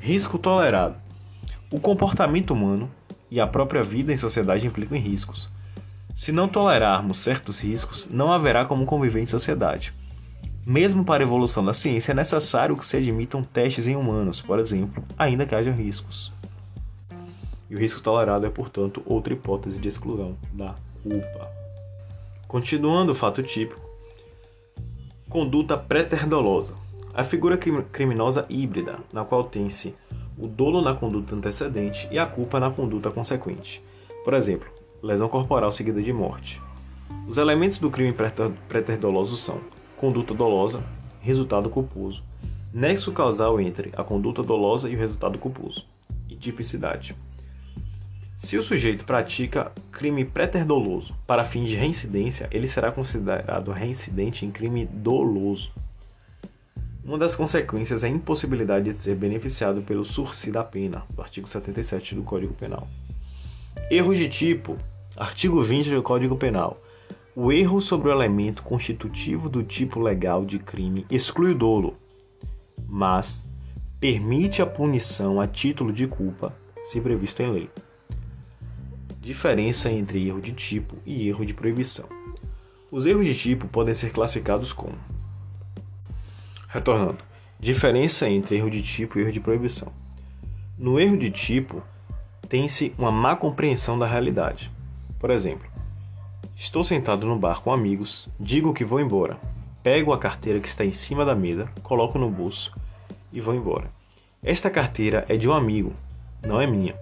Risco 0.00 0.38
tolerado. 0.38 0.96
O 1.70 1.80
comportamento 1.80 2.52
humano 2.52 2.90
e 3.30 3.40
a 3.40 3.46
própria 3.46 3.82
vida 3.82 4.12
em 4.12 4.16
sociedade 4.16 4.66
implicam 4.66 4.96
em 4.96 5.00
riscos. 5.00 5.50
Se 6.14 6.32
não 6.32 6.48
tolerarmos 6.48 7.18
certos 7.18 7.60
riscos, 7.60 8.08
não 8.10 8.32
haverá 8.32 8.64
como 8.64 8.86
conviver 8.86 9.20
em 9.20 9.26
sociedade. 9.26 9.92
Mesmo 10.64 11.04
para 11.04 11.22
a 11.22 11.26
evolução 11.26 11.64
da 11.64 11.72
ciência, 11.72 12.12
é 12.12 12.14
necessário 12.14 12.76
que 12.76 12.86
se 12.86 12.96
admitam 12.96 13.42
testes 13.42 13.86
em 13.86 13.94
humanos, 13.94 14.40
por 14.40 14.58
exemplo, 14.58 15.04
ainda 15.18 15.44
que 15.44 15.54
haja 15.54 15.70
riscos. 15.70 16.32
E 17.68 17.74
o 17.74 17.78
risco 17.78 18.00
tolerado 18.00 18.46
é, 18.46 18.50
portanto, 18.50 19.02
outra 19.04 19.32
hipótese 19.32 19.78
de 19.78 19.88
exclusão 19.88 20.36
da 20.52 20.74
culpa. 21.02 21.50
Continuando 22.48 23.12
o 23.12 23.14
fato 23.14 23.42
típico, 23.42 23.85
conduta 25.36 25.76
pré-terdolosa. 25.76 26.72
A 27.12 27.22
figura 27.22 27.58
criminosa 27.58 28.46
híbrida, 28.48 29.00
na 29.12 29.22
qual 29.22 29.44
tem-se 29.44 29.94
o 30.38 30.46
dolo 30.46 30.80
na 30.80 30.94
conduta 30.94 31.34
antecedente 31.34 32.08
e 32.10 32.18
a 32.18 32.24
culpa 32.24 32.58
na 32.58 32.70
conduta 32.70 33.10
consequente. 33.10 33.82
Por 34.24 34.32
exemplo, 34.32 34.66
lesão 35.02 35.28
corporal 35.28 35.70
seguida 35.70 36.02
de 36.02 36.10
morte. 36.10 36.58
Os 37.28 37.36
elementos 37.36 37.76
do 37.76 37.90
crime 37.90 38.14
pré-doloso 38.66 39.36
são 39.36 39.60
conduta 39.94 40.32
dolosa, 40.32 40.82
resultado 41.20 41.68
culposo, 41.68 42.22
nexo 42.72 43.12
causal 43.12 43.60
entre 43.60 43.92
a 43.94 44.02
conduta 44.02 44.42
dolosa 44.42 44.88
e 44.88 44.96
o 44.96 44.98
resultado 44.98 45.38
culposo, 45.38 45.84
e 46.30 46.34
tipicidade. 46.34 47.14
Se 48.36 48.58
o 48.58 48.62
sujeito 48.62 49.06
pratica 49.06 49.72
crime 49.90 50.22
pré-doloso 50.22 51.14
para 51.26 51.42
fins 51.42 51.70
de 51.70 51.76
reincidência, 51.76 52.46
ele 52.50 52.68
será 52.68 52.92
considerado 52.92 53.72
reincidente 53.72 54.44
em 54.44 54.50
crime 54.50 54.84
doloso. 54.84 55.72
Uma 57.02 57.16
das 57.16 57.34
consequências 57.34 58.04
é 58.04 58.08
a 58.08 58.10
impossibilidade 58.10 58.90
de 58.90 58.94
ser 58.94 59.14
beneficiado 59.14 59.80
pelo 59.80 60.04
sursi 60.04 60.52
da 60.52 60.62
pena, 60.62 61.02
do 61.08 61.22
artigo 61.22 61.48
77 61.48 62.14
do 62.14 62.22
Código 62.22 62.52
Penal. 62.52 62.86
Erros 63.90 64.18
de 64.18 64.28
tipo, 64.28 64.76
artigo 65.16 65.62
20 65.62 65.90
do 65.90 66.02
Código 66.02 66.36
Penal. 66.36 66.78
O 67.34 67.50
erro 67.50 67.80
sobre 67.80 68.08
o 68.08 68.12
elemento 68.12 68.62
constitutivo 68.62 69.48
do 69.48 69.62
tipo 69.62 69.98
legal 69.98 70.44
de 70.44 70.58
crime 70.58 71.06
exclui 71.10 71.52
o 71.52 71.54
dolo, 71.54 71.96
mas 72.86 73.48
permite 73.98 74.60
a 74.60 74.66
punição 74.66 75.40
a 75.40 75.48
título 75.48 75.90
de 75.90 76.06
culpa, 76.06 76.54
se 76.82 77.00
previsto 77.00 77.42
em 77.42 77.50
lei. 77.50 77.70
Diferença 79.26 79.90
entre 79.90 80.24
erro 80.28 80.40
de 80.40 80.52
tipo 80.52 80.94
e 81.04 81.28
erro 81.28 81.44
de 81.44 81.52
proibição. 81.52 82.06
Os 82.92 83.06
erros 83.06 83.26
de 83.26 83.34
tipo 83.34 83.66
podem 83.66 83.92
ser 83.92 84.12
classificados 84.12 84.72
como 84.72 84.94
Retornando. 86.68 87.18
Diferença 87.58 88.28
entre 88.28 88.54
erro 88.54 88.70
de 88.70 88.80
tipo 88.84 89.18
e 89.18 89.22
erro 89.22 89.32
de 89.32 89.40
proibição. 89.40 89.92
No 90.78 91.00
erro 91.00 91.16
de 91.16 91.28
tipo, 91.28 91.82
tem-se 92.48 92.94
uma 92.96 93.10
má 93.10 93.34
compreensão 93.34 93.98
da 93.98 94.06
realidade. 94.06 94.70
Por 95.18 95.30
exemplo, 95.30 95.68
estou 96.54 96.84
sentado 96.84 97.26
no 97.26 97.36
bar 97.36 97.62
com 97.62 97.72
amigos, 97.72 98.28
digo 98.38 98.72
que 98.72 98.84
vou 98.84 99.00
embora, 99.00 99.40
pego 99.82 100.12
a 100.12 100.20
carteira 100.20 100.60
que 100.60 100.68
está 100.68 100.84
em 100.84 100.92
cima 100.92 101.24
da 101.24 101.34
mesa, 101.34 101.68
coloco 101.82 102.16
no 102.16 102.30
bolso 102.30 102.72
e 103.32 103.40
vou 103.40 103.56
embora. 103.56 103.90
Esta 104.40 104.70
carteira 104.70 105.26
é 105.28 105.36
de 105.36 105.48
um 105.48 105.52
amigo, 105.52 105.92
não 106.46 106.60
é 106.60 106.66
minha. 106.68 106.94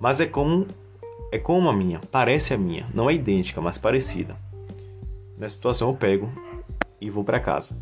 Mas 0.00 0.18
é 0.18 0.24
como 0.24 0.66
é 1.32 1.38
como 1.38 1.70
a 1.70 1.72
minha, 1.72 1.98
parece 2.10 2.52
a 2.52 2.58
minha, 2.58 2.86
não 2.92 3.08
é 3.08 3.14
idêntica, 3.14 3.58
mas 3.58 3.78
parecida. 3.78 4.36
Nessa 5.38 5.54
situação 5.54 5.88
eu 5.88 5.96
pego 5.96 6.30
e 7.00 7.08
vou 7.08 7.24
para 7.24 7.40
casa. 7.40 7.74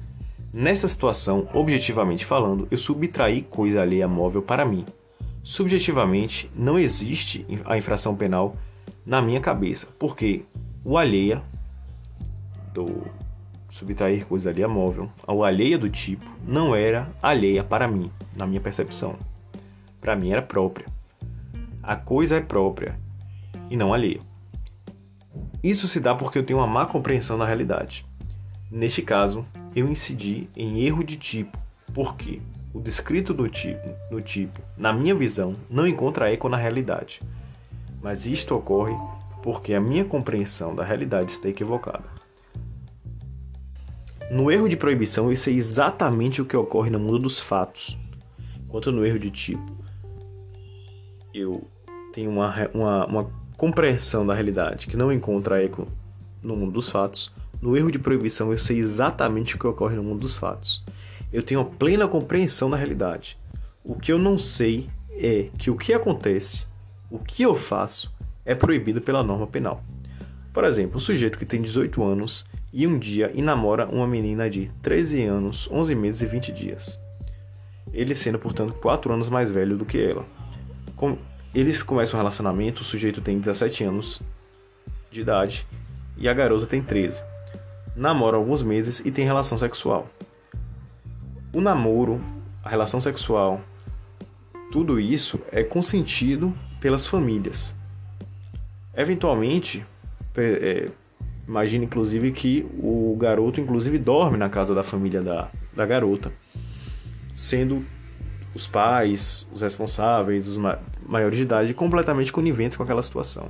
Nessa 0.52 0.86
situação, 0.86 1.48
objetivamente 1.52 2.24
falando, 2.24 2.68
eu 2.70 2.78
subtraí 2.78 3.42
coisa 3.42 3.82
alheia 3.82 4.06
móvel 4.06 4.40
para 4.40 4.64
mim. 4.64 4.86
Subjetivamente, 5.42 6.48
não 6.54 6.78
existe 6.78 7.44
a 7.64 7.76
infração 7.76 8.14
penal 8.14 8.54
na 9.04 9.20
minha 9.20 9.40
cabeça, 9.40 9.88
porque 9.98 10.44
o 10.84 10.96
alheia 10.96 11.42
do 12.72 13.02
subtrair 13.68 14.24
coisa 14.26 14.50
alheia 14.50 14.68
móvel, 14.68 15.10
a 15.26 15.32
alheia 15.32 15.76
do 15.76 15.90
tipo, 15.90 16.24
não 16.46 16.74
era 16.74 17.10
alheia 17.20 17.64
para 17.64 17.88
mim, 17.88 18.12
na 18.36 18.46
minha 18.46 18.60
percepção. 18.60 19.16
Para 20.00 20.14
mim 20.14 20.30
era 20.30 20.40
própria. 20.40 20.86
A 21.82 21.96
coisa 21.96 22.36
é 22.36 22.40
própria 22.40 22.96
e 23.70 23.76
não 23.76 23.94
alheia. 23.94 24.20
Isso 25.62 25.86
se 25.86 26.00
dá 26.00 26.14
porque 26.14 26.38
eu 26.38 26.44
tenho 26.44 26.58
uma 26.58 26.66
má 26.66 26.86
compreensão 26.86 27.38
da 27.38 27.44
realidade. 27.44 28.04
Neste 28.70 29.02
caso, 29.02 29.46
eu 29.74 29.88
incidi 29.88 30.48
em 30.56 30.80
erro 30.80 31.04
de 31.04 31.16
tipo, 31.16 31.56
porque 31.94 32.40
o 32.72 32.80
descrito 32.80 33.34
do 33.34 33.48
tipo, 33.48 33.88
no 34.10 34.20
tipo, 34.20 34.60
na 34.76 34.92
minha 34.92 35.14
visão, 35.14 35.54
não 35.68 35.86
encontra 35.86 36.32
eco 36.32 36.48
na 36.48 36.56
realidade. 36.56 37.20
Mas 38.02 38.26
isto 38.26 38.54
ocorre 38.54 38.94
porque 39.42 39.74
a 39.74 39.80
minha 39.80 40.04
compreensão 40.04 40.74
da 40.74 40.84
realidade 40.84 41.32
está 41.32 41.48
equivocada. 41.48 42.04
No 44.30 44.50
erro 44.50 44.68
de 44.68 44.76
proibição, 44.76 45.30
eu 45.30 45.36
sei 45.36 45.56
exatamente 45.56 46.40
o 46.40 46.44
que 46.44 46.56
ocorre 46.56 46.90
no 46.90 47.00
mundo 47.00 47.18
dos 47.18 47.40
fatos. 47.40 47.98
Enquanto 48.64 48.92
no 48.92 49.04
erro 49.04 49.18
de 49.18 49.30
tipo, 49.30 49.76
eu 51.34 51.66
tenho 52.12 52.30
uma, 52.30 52.54
uma, 52.72 53.06
uma 53.06 53.39
compreensão 53.60 54.26
da 54.26 54.32
realidade 54.32 54.86
que 54.86 54.96
não 54.96 55.12
encontra 55.12 55.62
eco 55.62 55.86
no 56.42 56.56
mundo 56.56 56.72
dos 56.72 56.90
fatos, 56.90 57.30
No 57.60 57.76
erro 57.76 57.92
de 57.92 57.98
proibição, 57.98 58.50
eu 58.50 58.58
sei 58.58 58.78
exatamente 58.78 59.54
o 59.54 59.58
que 59.58 59.66
ocorre 59.66 59.94
no 59.96 60.02
mundo 60.02 60.20
dos 60.20 60.34
fatos. 60.34 60.82
Eu 61.30 61.42
tenho 61.42 61.60
a 61.60 61.64
plena 61.66 62.08
compreensão 62.08 62.70
da 62.70 62.76
realidade. 62.78 63.36
O 63.84 63.94
que 63.94 64.10
eu 64.10 64.18
não 64.18 64.38
sei 64.38 64.88
é 65.10 65.50
que 65.58 65.70
o 65.70 65.76
que 65.76 65.92
acontece, 65.92 66.64
o 67.10 67.18
que 67.18 67.42
eu 67.42 67.54
faço, 67.54 68.10
é 68.46 68.54
proibido 68.54 69.02
pela 69.02 69.22
norma 69.22 69.46
penal. 69.46 69.84
Por 70.54 70.64
exemplo, 70.64 70.96
um 70.96 71.00
sujeito 71.00 71.36
que 71.36 71.44
tem 71.44 71.60
18 71.60 72.02
anos 72.02 72.48
e 72.72 72.86
um 72.86 72.98
dia 72.98 73.30
e 73.34 73.42
namora 73.42 73.86
uma 73.86 74.06
menina 74.06 74.48
de 74.48 74.70
13 74.80 75.22
anos, 75.24 75.68
11 75.70 75.94
meses 75.94 76.22
e 76.22 76.26
20 76.26 76.50
dias. 76.50 76.98
Ele 77.92 78.14
sendo, 78.14 78.38
portanto, 78.38 78.72
4 78.80 79.12
anos 79.12 79.28
mais 79.28 79.50
velho 79.50 79.76
do 79.76 79.84
que 79.84 80.02
ela. 80.02 80.24
Com... 80.96 81.18
Eles 81.54 81.82
começam 81.82 82.16
um 82.16 82.20
relacionamento, 82.20 82.82
o 82.82 82.84
sujeito 82.84 83.20
tem 83.20 83.38
17 83.38 83.82
anos 83.84 84.22
de 85.10 85.20
idade 85.20 85.66
e 86.16 86.28
a 86.28 86.34
garota 86.34 86.66
tem 86.66 86.80
13. 86.80 87.24
Namoram 87.96 88.38
alguns 88.38 88.62
meses 88.62 89.00
e 89.04 89.10
tem 89.10 89.24
relação 89.24 89.58
sexual. 89.58 90.08
O 91.52 91.60
namoro, 91.60 92.20
a 92.62 92.68
relação 92.68 93.00
sexual, 93.00 93.60
tudo 94.70 95.00
isso 95.00 95.40
é 95.50 95.64
consentido 95.64 96.54
pelas 96.80 97.08
famílias. 97.08 97.74
Eventualmente, 98.96 99.84
é, 100.36 100.88
imagine 101.48 101.84
inclusive 101.84 102.30
que 102.30 102.64
o 102.78 103.16
garoto 103.18 103.60
inclusive 103.60 103.98
dorme 103.98 104.38
na 104.38 104.48
casa 104.48 104.72
da 104.72 104.84
família 104.84 105.20
da, 105.20 105.50
da 105.74 105.84
garota, 105.84 106.32
sendo 107.32 107.84
os 108.54 108.66
pais, 108.66 109.48
os 109.52 109.62
responsáveis, 109.62 110.46
os 110.46 110.56
ma 110.56 110.78
maiores 111.06 111.38
de 111.38 111.42
idade 111.42 111.74
completamente 111.74 112.32
coniventes 112.32 112.76
com 112.76 112.82
aquela 112.82 113.02
situação. 113.02 113.48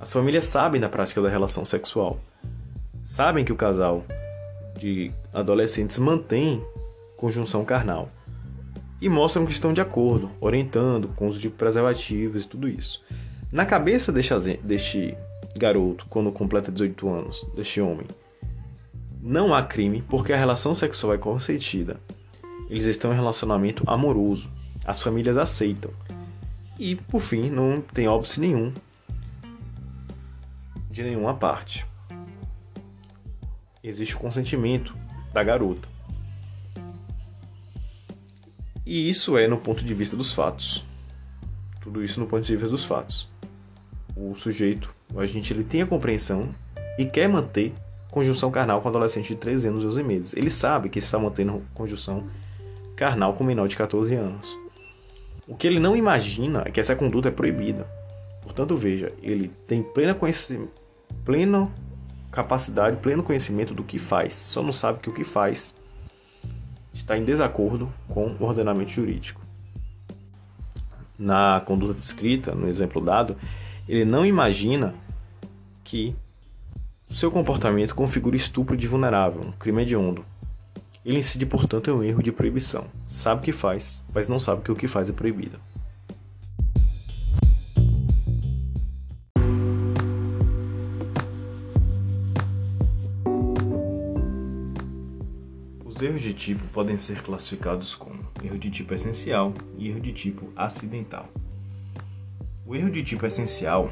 As 0.00 0.12
famílias 0.12 0.46
sabem 0.46 0.80
da 0.80 0.88
prática 0.88 1.20
da 1.20 1.28
relação 1.28 1.64
sexual, 1.64 2.18
sabem 3.04 3.44
que 3.44 3.52
o 3.52 3.56
casal 3.56 4.04
de 4.78 5.12
adolescentes 5.32 5.98
mantém 5.98 6.64
conjunção 7.16 7.64
carnal 7.64 8.08
e 9.00 9.08
mostram 9.08 9.44
que 9.44 9.52
estão 9.52 9.72
de 9.72 9.80
acordo, 9.80 10.30
orientando 10.40 11.08
com 11.08 11.28
uso 11.28 11.38
de 11.38 11.50
preservativos 11.50 12.44
e 12.44 12.48
tudo 12.48 12.68
isso. 12.68 13.02
Na 13.50 13.66
cabeça 13.66 14.10
deste, 14.10 14.56
deste 14.62 15.16
garoto, 15.56 16.06
quando 16.08 16.32
completa 16.32 16.72
18 16.72 17.08
anos, 17.08 17.50
deste 17.54 17.80
homem, 17.80 18.06
não 19.20 19.52
há 19.52 19.62
crime 19.62 20.02
porque 20.08 20.32
a 20.32 20.36
relação 20.36 20.74
sexual 20.74 21.14
é 21.14 21.18
consentida. 21.18 22.00
Eles 22.72 22.86
estão 22.86 23.12
em 23.12 23.16
relacionamento 23.16 23.84
amoroso. 23.86 24.50
As 24.84 25.02
famílias 25.02 25.36
aceitam. 25.36 25.90
E, 26.78 26.96
por 26.96 27.20
fim, 27.20 27.50
não 27.50 27.80
tem 27.80 28.08
óbice 28.08 28.40
nenhum 28.40 28.72
de 30.90 31.02
nenhuma 31.02 31.34
parte. 31.34 31.86
Existe 33.84 34.16
o 34.16 34.18
consentimento 34.18 34.96
da 35.32 35.44
garota. 35.44 35.86
E 38.86 39.08
isso 39.08 39.36
é 39.36 39.46
no 39.46 39.58
ponto 39.58 39.84
de 39.84 39.92
vista 39.92 40.16
dos 40.16 40.32
fatos. 40.32 40.84
Tudo 41.80 42.02
isso 42.02 42.18
no 42.18 42.26
ponto 42.26 42.44
de 42.44 42.52
vista 42.56 42.70
dos 42.70 42.84
fatos 42.84 43.30
o 44.16 44.34
sujeito, 44.34 44.94
o 45.12 45.20
agente, 45.20 45.52
ele 45.52 45.64
tem 45.64 45.82
a 45.82 45.86
compreensão 45.86 46.48
e 46.98 47.04
quer 47.04 47.28
manter 47.28 47.72
conjunção 48.10 48.50
carnal 48.50 48.80
com 48.80 48.88
adolescente 48.88 49.28
de 49.28 49.36
13 49.36 49.68
anos 49.68 49.80
e 49.80 49.84
12 49.84 50.02
meses. 50.02 50.36
Ele 50.36 50.50
sabe 50.50 50.88
que 50.88 50.98
está 50.98 51.18
mantendo 51.18 51.62
conjunção 51.74 52.24
carnal 52.96 53.34
com 53.34 53.44
menor 53.44 53.68
de 53.68 53.76
14 53.76 54.14
anos. 54.14 54.58
O 55.46 55.56
que 55.56 55.66
ele 55.66 55.80
não 55.80 55.96
imagina 55.96 56.62
é 56.64 56.70
que 56.70 56.80
essa 56.80 56.94
conduta 56.94 57.28
é 57.28 57.32
proibida. 57.32 57.86
Portanto, 58.42 58.76
veja, 58.76 59.12
ele 59.22 59.48
tem 59.66 59.82
plena, 59.82 60.16
plena 61.24 61.68
capacidade, 62.30 62.96
pleno 62.96 63.22
conhecimento 63.22 63.74
do 63.74 63.84
que 63.84 63.98
faz, 63.98 64.34
só 64.34 64.62
não 64.62 64.72
sabe 64.72 65.00
que 65.00 65.10
o 65.10 65.14
que 65.14 65.24
faz 65.24 65.74
está 66.92 67.16
em 67.16 67.24
desacordo 67.24 67.92
com 68.08 68.34
o 68.38 68.44
ordenamento 68.44 68.90
jurídico. 68.90 69.40
Na 71.18 71.60
conduta 71.60 71.94
descrita, 71.94 72.54
no 72.54 72.68
exemplo 72.68 73.00
dado, 73.00 73.36
ele 73.88 74.04
não 74.04 74.24
imagina 74.24 74.94
que 75.84 76.14
seu 77.08 77.30
comportamento 77.30 77.94
configura 77.94 78.34
estupro 78.34 78.76
de 78.76 78.88
vulnerável, 78.88 79.42
um 79.44 79.52
crime 79.52 79.82
hediondo. 79.82 80.24
Ele 81.04 81.18
incide, 81.18 81.44
portanto, 81.44 81.90
em 81.90 81.92
um 81.92 82.02
erro 82.04 82.22
de 82.22 82.30
proibição. 82.30 82.86
Sabe 83.04 83.40
o 83.40 83.44
que 83.44 83.52
faz, 83.52 84.04
mas 84.14 84.28
não 84.28 84.38
sabe 84.38 84.62
que 84.62 84.70
o 84.70 84.76
que 84.76 84.86
faz 84.86 85.08
é 85.08 85.12
proibido. 85.12 85.58
Os 95.84 96.00
erros 96.00 96.22
de 96.22 96.32
tipo 96.32 96.64
podem 96.68 96.96
ser 96.96 97.20
classificados 97.22 97.96
como 97.96 98.20
erro 98.42 98.58
de 98.58 98.70
tipo 98.70 98.94
essencial 98.94 99.52
e 99.76 99.88
erro 99.88 100.00
de 100.00 100.12
tipo 100.12 100.52
acidental. 100.54 101.28
O 102.64 102.76
erro 102.76 102.90
de 102.90 103.02
tipo 103.02 103.26
essencial 103.26 103.90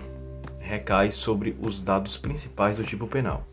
recai 0.61 1.11
sobre 1.11 1.57
os 1.61 1.83
dados 1.83 2.17
principais 2.17 2.77
do 2.77 2.85
tipo 2.85 3.09
penal. 3.09 3.45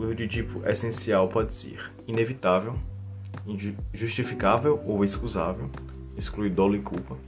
O 0.00 0.04
erro 0.04 0.14
de 0.14 0.26
tipo 0.26 0.66
essencial 0.66 1.28
pode 1.28 1.52
ser 1.52 1.92
inevitável, 2.08 2.74
justificável 3.92 4.82
ou 4.86 5.04
excusável, 5.04 5.66
exclui 6.16 6.48
dolo 6.48 6.74
e 6.74 6.78
culpa, 6.78 7.18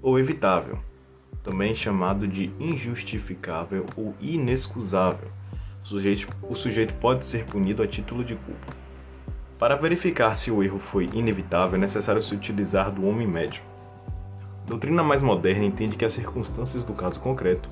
ou 0.00 0.16
evitável, 0.16 0.78
também 1.42 1.74
chamado 1.74 2.28
de 2.28 2.52
injustificável 2.60 3.84
ou 3.96 4.14
inexcusável. 4.20 5.26
O 5.82 5.86
sujeito, 5.88 6.28
o 6.48 6.54
sujeito 6.54 6.94
pode 7.00 7.26
ser 7.26 7.46
punido 7.46 7.82
a 7.82 7.86
título 7.88 8.22
de 8.22 8.36
culpa. 8.36 8.72
Para 9.58 9.74
verificar 9.74 10.36
se 10.36 10.52
o 10.52 10.62
erro 10.62 10.78
foi 10.78 11.10
inevitável, 11.12 11.74
é 11.74 11.80
necessário 11.80 12.22
se 12.22 12.32
utilizar 12.32 12.92
do 12.92 13.04
homem 13.08 13.26
médio 13.26 13.60
a 14.64 14.68
doutrina 14.68 15.02
mais 15.02 15.20
moderna 15.20 15.64
entende 15.64 15.96
que 15.96 16.04
as 16.04 16.12
circunstâncias 16.12 16.84
do 16.84 16.92
caso 16.92 17.18
concreto, 17.18 17.68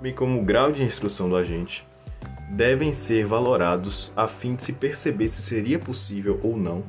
bem 0.00 0.14
como 0.14 0.40
o 0.40 0.44
grau 0.44 0.72
de 0.72 0.82
instrução 0.82 1.28
do 1.28 1.36
agente, 1.36 1.86
devem 2.50 2.92
ser 2.92 3.24
valorados 3.24 4.12
a 4.16 4.26
fim 4.26 4.54
de 4.54 4.62
se 4.62 4.72
perceber 4.72 5.28
se 5.28 5.42
seria 5.42 5.78
possível 5.78 6.40
ou 6.42 6.56
não 6.56 6.82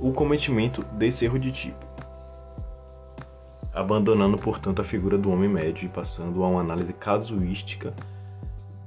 o 0.00 0.12
cometimento 0.12 0.82
desse 0.92 1.24
erro 1.24 1.38
de 1.38 1.50
tipo, 1.50 1.86
abandonando, 3.72 4.36
portanto, 4.36 4.80
a 4.80 4.84
figura 4.84 5.16
do 5.16 5.30
homem 5.30 5.48
médio 5.48 5.86
e 5.86 5.88
passando 5.88 6.42
a 6.44 6.48
uma 6.48 6.60
análise 6.60 6.92
casuística 6.92 7.94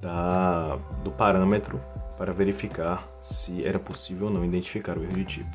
da, 0.01 0.77
do 1.03 1.11
parâmetro 1.11 1.79
para 2.17 2.33
verificar 2.33 3.07
se 3.21 3.65
era 3.65 3.79
possível 3.79 4.27
ou 4.27 4.33
não 4.33 4.45
identificar 4.45 4.97
o 4.97 5.03
erro 5.03 5.13
de 5.13 5.25
tipo. 5.25 5.49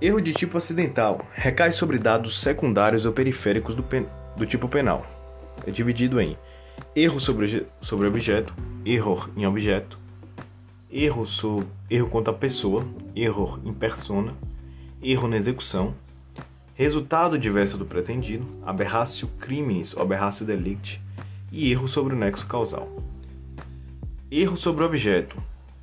Erro 0.00 0.20
de 0.20 0.32
tipo 0.32 0.58
acidental 0.58 1.20
recai 1.32 1.70
sobre 1.70 1.98
dados 1.98 2.40
secundários 2.40 3.06
ou 3.06 3.12
periféricos 3.12 3.74
do, 3.74 3.82
pen... 3.82 4.06
do 4.36 4.44
tipo 4.44 4.68
penal. 4.68 5.06
É 5.66 5.70
dividido 5.70 6.20
em 6.20 6.36
erro 6.94 7.18
sobre, 7.18 7.66
sobre 7.80 8.06
objeto, 8.06 8.54
erro 8.84 9.28
em 9.36 9.46
objeto, 9.46 9.98
erro, 10.90 11.24
so... 11.26 11.64
erro 11.90 12.08
quanto 12.08 12.30
à 12.30 12.32
pessoa, 12.32 12.84
erro 13.14 13.60
em 13.64 13.72
persona, 13.72 14.34
erro 15.02 15.28
na 15.28 15.36
execução, 15.36 15.94
resultado 16.74 17.38
diverso 17.38 17.78
do 17.78 17.84
pretendido, 17.84 18.46
aberratio 18.64 19.28
criminis 19.38 19.94
ou 19.96 20.02
aberratio 20.02 20.46
delicti 20.46 21.00
e 21.52 21.70
erro 21.70 21.86
sobre 21.86 22.14
o 22.14 22.18
nexo 22.18 22.46
causal. 22.46 22.88
Erro 24.30 24.56
sobre 24.56 24.84
objeto, 24.84 25.36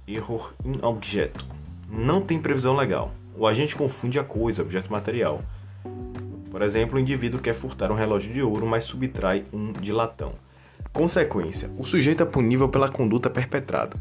erro 0.07 0.51
em 0.65 0.83
objeto. 0.83 1.45
Não 1.89 2.21
tem 2.21 2.39
previsão 2.39 2.75
legal 2.75 3.13
o 3.41 3.47
agente 3.47 3.75
confunde 3.75 4.19
a 4.19 4.23
coisa, 4.23 4.61
objeto 4.61 4.91
material. 4.91 5.41
Por 6.49 6.61
exemplo, 6.61 6.97
o 6.97 6.99
indivíduo 6.99 7.39
quer 7.39 7.55
furtar 7.55 7.91
um 7.91 7.95
relógio 7.95 8.33
de 8.33 8.41
ouro, 8.41 8.67
mas 8.67 8.83
subtrai 8.83 9.45
um 9.53 9.71
de 9.71 9.91
latão. 9.91 10.33
Consequência: 10.93 11.69
o 11.77 11.85
sujeito 11.85 12.21
é 12.21 12.25
punível 12.25 12.67
pela 12.67 12.89
conduta 12.89 13.29
perpetrada. 13.29 13.97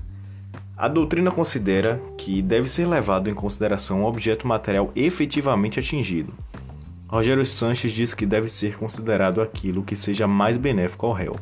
A 0.76 0.88
doutrina 0.88 1.30
considera 1.30 2.00
que 2.16 2.40
deve 2.40 2.68
ser 2.68 2.86
levado 2.86 3.28
em 3.28 3.34
consideração 3.34 4.02
o 4.02 4.06
objeto 4.06 4.46
material 4.46 4.90
efetivamente 4.96 5.78
atingido. 5.78 6.32
Rogério 7.06 7.44
Sanches 7.44 7.92
diz 7.92 8.14
que 8.14 8.24
deve 8.24 8.48
ser 8.48 8.78
considerado 8.78 9.42
aquilo 9.42 9.82
que 9.82 9.94
seja 9.94 10.26
mais 10.26 10.56
benéfico 10.56 11.06
ao 11.06 11.12
réu. 11.12 11.36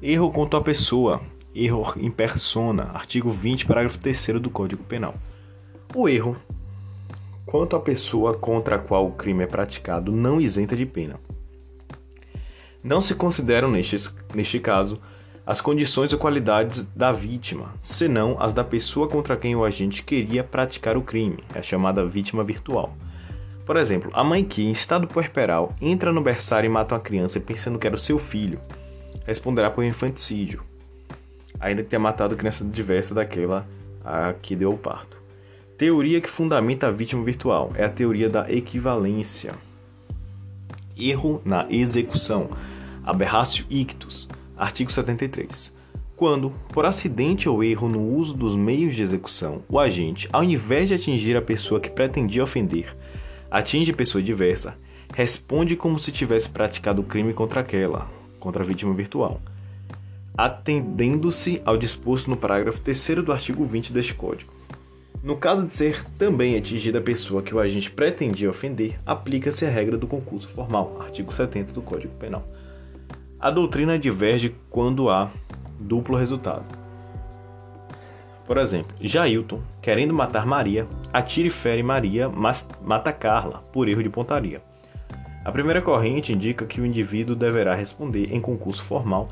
Erro 0.00 0.30
contra 0.30 0.58
a 0.58 0.62
pessoa, 0.62 1.20
erro 1.54 1.94
em 1.96 2.10
persona, 2.10 2.90
artigo 2.94 3.30
20, 3.30 3.66
parágrafo 3.66 3.98
3 3.98 4.40
do 4.40 4.50
Código 4.50 4.82
Penal. 4.84 5.14
O 5.94 6.08
erro 6.08 6.36
quanto 7.44 7.76
à 7.76 7.80
pessoa 7.80 8.34
contra 8.34 8.76
a 8.76 8.78
qual 8.78 9.06
o 9.06 9.12
crime 9.12 9.44
é 9.44 9.46
praticado 9.46 10.10
não 10.10 10.40
isenta 10.40 10.76
de 10.76 10.86
pena. 10.86 11.18
Não 12.86 13.00
se 13.00 13.16
consideram, 13.16 13.68
neste, 13.68 13.96
neste 14.32 14.60
caso, 14.60 15.00
as 15.44 15.60
condições 15.60 16.12
ou 16.12 16.18
qualidades 16.20 16.86
da 16.94 17.10
vítima, 17.10 17.74
senão 17.80 18.36
as 18.40 18.54
da 18.54 18.62
pessoa 18.62 19.08
contra 19.08 19.36
quem 19.36 19.56
o 19.56 19.64
agente 19.64 20.04
queria 20.04 20.44
praticar 20.44 20.96
o 20.96 21.02
crime, 21.02 21.42
a 21.52 21.60
chamada 21.60 22.06
vítima 22.06 22.44
virtual. 22.44 22.96
Por 23.64 23.76
exemplo, 23.76 24.08
a 24.14 24.22
mãe 24.22 24.44
que, 24.44 24.62
em 24.62 24.70
estado 24.70 25.08
puerperal, 25.08 25.74
entra 25.80 26.12
no 26.12 26.22
berçário 26.22 26.68
e 26.68 26.70
mata 26.70 26.94
uma 26.94 27.00
criança 27.00 27.40
pensando 27.40 27.76
que 27.76 27.88
era 27.88 27.96
o 27.96 27.98
seu 27.98 28.20
filho, 28.20 28.60
responderá 29.26 29.68
por 29.68 29.82
infanticídio. 29.82 30.62
ainda 31.58 31.82
que 31.82 31.88
tenha 31.88 31.98
matado 31.98 32.36
criança 32.36 32.64
diversa 32.64 33.12
daquela 33.14 33.66
a 34.04 34.32
que 34.34 34.54
deu 34.54 34.70
o 34.70 34.78
parto. 34.78 35.16
Teoria 35.76 36.20
que 36.20 36.30
fundamenta 36.30 36.86
a 36.86 36.92
vítima 36.92 37.24
virtual 37.24 37.72
é 37.74 37.84
a 37.84 37.90
teoria 37.90 38.30
da 38.30 38.48
equivalência. 38.48 39.54
Erro 40.96 41.42
na 41.44 41.66
execução. 41.68 42.48
Aberratio 43.06 43.64
ictus. 43.70 44.28
Artigo 44.56 44.90
73. 44.90 45.72
Quando, 46.16 46.50
por 46.72 46.84
acidente 46.84 47.48
ou 47.48 47.62
erro 47.62 47.88
no 47.88 48.02
uso 48.02 48.34
dos 48.34 48.56
meios 48.56 48.96
de 48.96 49.02
execução, 49.02 49.62
o 49.68 49.78
agente, 49.78 50.28
ao 50.32 50.42
invés 50.42 50.88
de 50.88 50.96
atingir 50.96 51.36
a 51.36 51.42
pessoa 51.42 51.78
que 51.78 51.88
pretendia 51.88 52.42
ofender, 52.42 52.96
atinge 53.48 53.92
pessoa 53.92 54.20
diversa, 54.20 54.76
responde 55.14 55.76
como 55.76 56.00
se 56.00 56.10
tivesse 56.10 56.48
praticado 56.48 57.00
o 57.00 57.04
crime 57.04 57.32
contra 57.32 57.60
aquela, 57.60 58.10
contra 58.40 58.64
a 58.64 58.66
vítima 58.66 58.92
virtual, 58.92 59.40
atendendo-se 60.36 61.62
ao 61.64 61.76
disposto 61.76 62.28
no 62.28 62.36
parágrafo 62.36 62.80
3 62.80 63.22
do 63.24 63.30
artigo 63.30 63.64
20 63.64 63.92
deste 63.92 64.14
Código. 64.14 64.52
No 65.22 65.36
caso 65.36 65.64
de 65.64 65.72
ser 65.72 66.04
também 66.18 66.56
atingida 66.56 66.98
a 66.98 67.02
pessoa 67.02 67.40
que 67.40 67.54
o 67.54 67.60
agente 67.60 67.88
pretendia 67.88 68.50
ofender, 68.50 68.98
aplica-se 69.06 69.64
a 69.64 69.70
regra 69.70 69.96
do 69.96 70.08
concurso 70.08 70.48
formal, 70.48 70.96
artigo 71.00 71.32
70 71.32 71.72
do 71.72 71.82
Código 71.82 72.12
Penal. 72.14 72.44
A 73.38 73.50
doutrina 73.50 73.98
diverge 73.98 74.54
quando 74.70 75.10
há 75.10 75.30
duplo 75.78 76.16
resultado. 76.16 76.64
Por 78.46 78.56
exemplo, 78.58 78.96
Jailton, 79.00 79.60
querendo 79.82 80.14
matar 80.14 80.46
Maria, 80.46 80.86
atira 81.12 81.48
e 81.48 81.50
fere 81.50 81.82
Maria, 81.82 82.28
mas 82.28 82.68
mata 82.82 83.12
Carla 83.12 83.62
por 83.72 83.88
erro 83.88 84.02
de 84.02 84.08
pontaria. 84.08 84.62
A 85.44 85.52
primeira 85.52 85.82
corrente 85.82 86.32
indica 86.32 86.64
que 86.64 86.80
o 86.80 86.86
indivíduo 86.86 87.36
deverá 87.36 87.74
responder 87.74 88.32
em 88.32 88.40
concurso 88.40 88.82
formal 88.84 89.28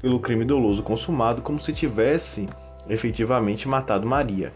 pelo 0.00 0.18
crime 0.18 0.44
doloso 0.44 0.82
consumado 0.82 1.40
como 1.40 1.60
se 1.60 1.72
tivesse 1.72 2.48
efetivamente 2.88 3.68
matado 3.68 4.06
Maria, 4.06 4.52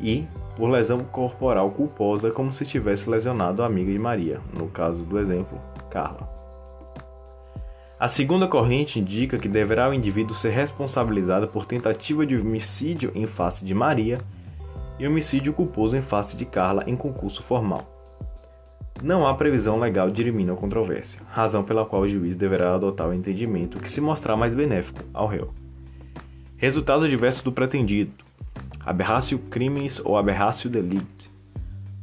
e 0.00 0.26
por 0.56 0.68
lesão 0.68 1.00
corporal 1.00 1.70
culposa 1.70 2.30
como 2.30 2.52
se 2.52 2.66
tivesse 2.66 3.08
lesionado 3.08 3.62
a 3.62 3.66
amiga 3.66 3.92
de 3.92 3.98
Maria, 3.98 4.40
no 4.52 4.68
caso 4.68 5.02
do 5.04 5.18
exemplo, 5.18 5.58
Carla. 5.88 6.41
A 8.02 8.08
segunda 8.08 8.48
corrente 8.48 8.98
indica 8.98 9.38
que 9.38 9.46
deverá 9.46 9.88
o 9.88 9.94
indivíduo 9.94 10.34
ser 10.34 10.50
responsabilizado 10.50 11.46
por 11.46 11.66
tentativa 11.66 12.26
de 12.26 12.36
homicídio 12.36 13.12
em 13.14 13.26
face 13.26 13.64
de 13.64 13.72
Maria 13.72 14.18
e 14.98 15.06
homicídio 15.06 15.52
culposo 15.52 15.96
em 15.96 16.02
face 16.02 16.36
de 16.36 16.44
Carla 16.44 16.82
em 16.88 16.96
concurso 16.96 17.44
formal. 17.44 17.86
Não 19.00 19.24
há 19.24 19.32
previsão 19.34 19.78
legal 19.78 20.10
dirimir 20.10 20.50
a 20.50 20.56
controvérsia, 20.56 21.20
razão 21.30 21.62
pela 21.62 21.86
qual 21.86 22.02
o 22.02 22.08
juiz 22.08 22.34
deverá 22.34 22.74
adotar 22.74 23.08
o 23.08 23.14
entendimento 23.14 23.78
que 23.78 23.88
se 23.88 24.00
mostrar 24.00 24.36
mais 24.36 24.56
benéfico 24.56 25.04
ao 25.14 25.28
réu. 25.28 25.54
Resultado 26.56 27.08
diverso 27.08 27.44
do 27.44 27.52
pretendido. 27.52 28.10
Aberratio 28.84 29.38
criminis 29.38 30.02
ou 30.04 30.16
aberratio 30.16 30.68
delicti. 30.68 31.30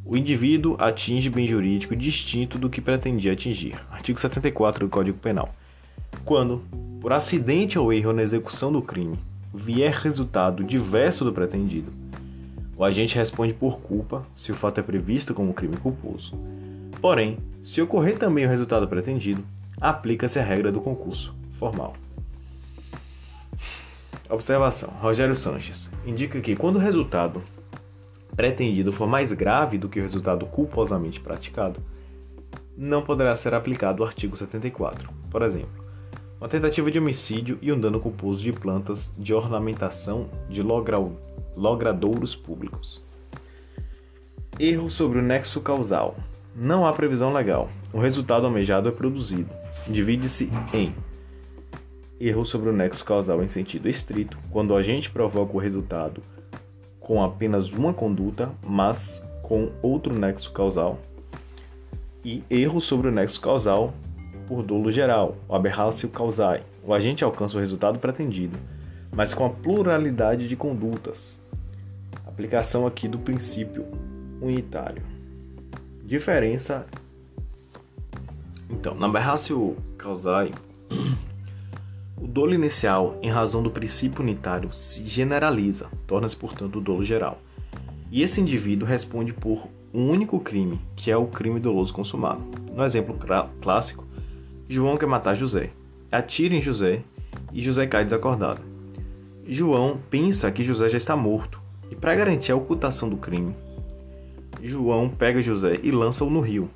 O 0.05 0.15
indivíduo 0.15 0.77
atinge 0.79 1.29
bem 1.29 1.45
jurídico 1.45 1.93
distinto 1.93 2.57
do 2.57 2.69
que 2.69 2.79
pretendia 2.79 3.33
atingir. 3.33 3.75
Artigo 3.91 4.17
74 4.17 4.85
do 4.85 4.89
Código 4.89 5.17
Penal. 5.17 5.53
Quando, 6.25 6.61
por 7.01 7.13
acidente 7.13 7.79
ou 7.79 7.91
erro 7.91 8.13
na 8.13 8.21
execução 8.21 8.71
do 8.71 8.81
crime, 8.81 9.19
vier 9.53 9.93
resultado 9.93 10.63
diverso 10.63 11.23
do 11.23 11.33
pretendido, 11.33 11.91
o 12.77 12.83
agente 12.83 13.15
responde 13.15 13.53
por 13.53 13.79
culpa 13.79 14.25
se 14.33 14.51
o 14.51 14.55
fato 14.55 14.79
é 14.79 14.83
previsto 14.83 15.33
como 15.33 15.53
crime 15.53 15.77
culposo. 15.77 16.33
Porém, 17.01 17.37
se 17.63 17.81
ocorrer 17.81 18.17
também 18.17 18.45
o 18.45 18.49
resultado 18.49 18.87
pretendido, 18.87 19.43
aplica-se 19.81 20.39
a 20.39 20.43
regra 20.43 20.71
do 20.71 20.81
concurso 20.81 21.33
formal. 21.57 21.93
Observação: 24.29 24.93
Rogério 25.01 25.35
Sanches 25.35 25.91
indica 26.05 26.39
que 26.39 26.55
quando 26.55 26.75
o 26.75 26.79
resultado 26.79 27.41
pretendido 28.35 28.93
for 28.93 29.07
mais 29.07 29.33
grave 29.33 29.77
do 29.77 29.89
que 29.89 29.99
o 29.99 30.01
resultado 30.01 30.45
culposamente 30.45 31.19
praticado, 31.19 31.81
não 32.77 33.01
poderá 33.01 33.35
ser 33.35 33.53
aplicado 33.53 34.01
o 34.01 34.05
artigo 34.05 34.37
74. 34.37 35.09
Por 35.29 35.41
exemplo, 35.41 35.88
uma 36.39 36.47
tentativa 36.47 36.89
de 36.89 36.97
homicídio 36.97 37.59
e 37.61 37.71
um 37.71 37.79
dano 37.79 37.99
culposo 37.99 38.41
de 38.41 38.53
plantas 38.53 39.13
de 39.17 39.33
ornamentação 39.33 40.29
de 40.49 40.63
logradouros 40.63 42.35
públicos. 42.35 43.05
Erro 44.57 44.89
sobre 44.89 45.19
o 45.19 45.21
nexo 45.21 45.59
causal. 45.61 46.15
Não 46.55 46.85
há 46.85 46.93
previsão 46.93 47.33
legal. 47.33 47.69
O 47.91 47.99
resultado 47.99 48.45
almejado 48.45 48.87
é 48.87 48.91
produzido. 48.91 49.49
Divide-se 49.87 50.49
em 50.73 50.95
erro 52.19 52.45
sobre 52.45 52.69
o 52.69 52.73
nexo 52.73 53.03
causal 53.03 53.43
em 53.43 53.47
sentido 53.47 53.89
estrito, 53.89 54.37
quando 54.49 54.71
o 54.71 54.75
agente 54.75 55.09
provoca 55.09 55.55
o 55.55 55.59
resultado 55.59 56.21
com 56.99 57.23
apenas 57.23 57.71
uma 57.71 57.93
conduta, 57.93 58.51
mas 58.63 59.27
com 59.41 59.71
outro 59.81 60.13
nexo 60.13 60.51
causal, 60.51 60.99
e 62.23 62.43
erro 62.49 62.79
sobre 62.79 63.07
o 63.07 63.11
nexo 63.11 63.41
causal 63.41 63.93
por 64.49 64.63
dolo 64.63 64.91
geral, 64.91 65.37
o 65.47 65.53
aberratio 65.53 66.09
causae. 66.09 66.63
O 66.83 66.91
agente 66.91 67.23
alcança 67.23 67.55
o 67.55 67.59
resultado 67.59 67.99
pretendido, 67.99 68.57
mas 69.11 69.31
com 69.31 69.45
a 69.45 69.49
pluralidade 69.51 70.47
de 70.47 70.55
condutas. 70.55 71.39
Aplicação 72.25 72.87
aqui 72.87 73.07
do 73.07 73.19
princípio 73.19 73.85
unitário. 74.41 75.03
Diferença. 76.03 76.87
Então, 78.67 78.95
na 78.95 79.05
aberratio 79.05 79.77
causae, 79.95 80.51
o 82.17 82.25
dolo 82.25 82.55
inicial, 82.55 83.19
em 83.21 83.29
razão 83.29 83.61
do 83.61 83.69
princípio 83.69 84.23
unitário, 84.23 84.73
se 84.73 85.07
generaliza, 85.07 85.89
torna-se, 86.07 86.35
portanto, 86.35 86.79
o 86.79 86.81
dolo 86.81 87.03
geral. 87.03 87.39
E 88.11 88.23
esse 88.23 88.41
indivíduo 88.41 88.87
responde 88.87 89.31
por 89.31 89.67
um 89.93 90.09
único 90.09 90.39
crime, 90.39 90.81
que 90.95 91.11
é 91.11 91.17
o 91.17 91.27
crime 91.27 91.59
doloso 91.59 91.93
consumado. 91.93 92.41
No 92.73 92.83
exemplo 92.83 93.15
clássico, 93.61 94.08
João 94.71 94.97
quer 94.97 95.07
matar 95.07 95.33
José. 95.33 95.71
Atira 96.11 96.53
em 96.53 96.61
José 96.61 97.01
e 97.51 97.59
José 97.59 97.87
cai 97.87 98.03
desacordado. 98.03 98.61
João 99.47 99.97
pensa 100.11 100.51
que 100.51 100.63
José 100.63 100.89
já 100.89 100.97
está 100.97 101.15
morto 101.15 101.59
e, 101.89 101.95
para 101.95 102.15
garantir 102.15 102.51
a 102.51 102.55
ocultação 102.55 103.09
do 103.09 103.17
crime, 103.17 103.55
João 104.61 105.09
pega 105.09 105.41
José 105.41 105.79
e 105.81 105.89
lança-o 105.89 106.29
no 106.29 106.39
rio. 106.39 106.69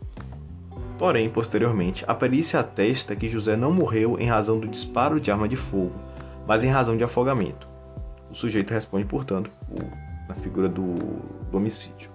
Porém, 0.97 1.29
posteriormente, 1.29 2.03
a 2.08 2.15
perícia 2.15 2.60
atesta 2.60 3.15
que 3.15 3.29
José 3.29 3.56
não 3.56 3.71
morreu 3.71 4.19
em 4.19 4.25
razão 4.25 4.60
do 4.60 4.67
disparo 4.67 5.19
de 5.19 5.29
arma 5.29 5.47
de 5.47 5.56
fogo, 5.56 5.93
mas 6.47 6.63
em 6.63 6.69
razão 6.69 6.97
de 6.97 7.03
afogamento. 7.03 7.67
O 8.32 8.34
sujeito 8.34 8.71
responde, 8.71 9.06
portanto, 9.06 9.51
na 10.27 10.34
figura 10.34 10.67
do, 10.67 10.95
homicídio 11.51 12.12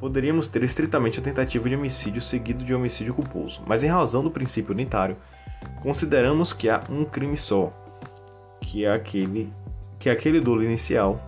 poderíamos 0.00 0.48
ter 0.48 0.62
estritamente 0.62 1.18
a 1.18 1.22
tentativa 1.22 1.68
de 1.68 1.74
homicídio 1.74 2.22
seguido 2.22 2.64
de 2.64 2.74
homicídio 2.74 3.14
culposo, 3.14 3.62
mas 3.66 3.82
em 3.82 3.88
razão 3.88 4.22
do 4.22 4.30
princípio 4.30 4.72
unitário, 4.72 5.16
consideramos 5.80 6.52
que 6.52 6.68
há 6.68 6.82
um 6.88 7.04
crime 7.04 7.36
só, 7.36 7.72
que 8.60 8.84
é 8.84 8.92
aquele 8.92 9.52
que 9.98 10.08
é 10.08 10.12
aquele 10.12 10.40
dolo 10.40 10.62
inicial 10.62 11.20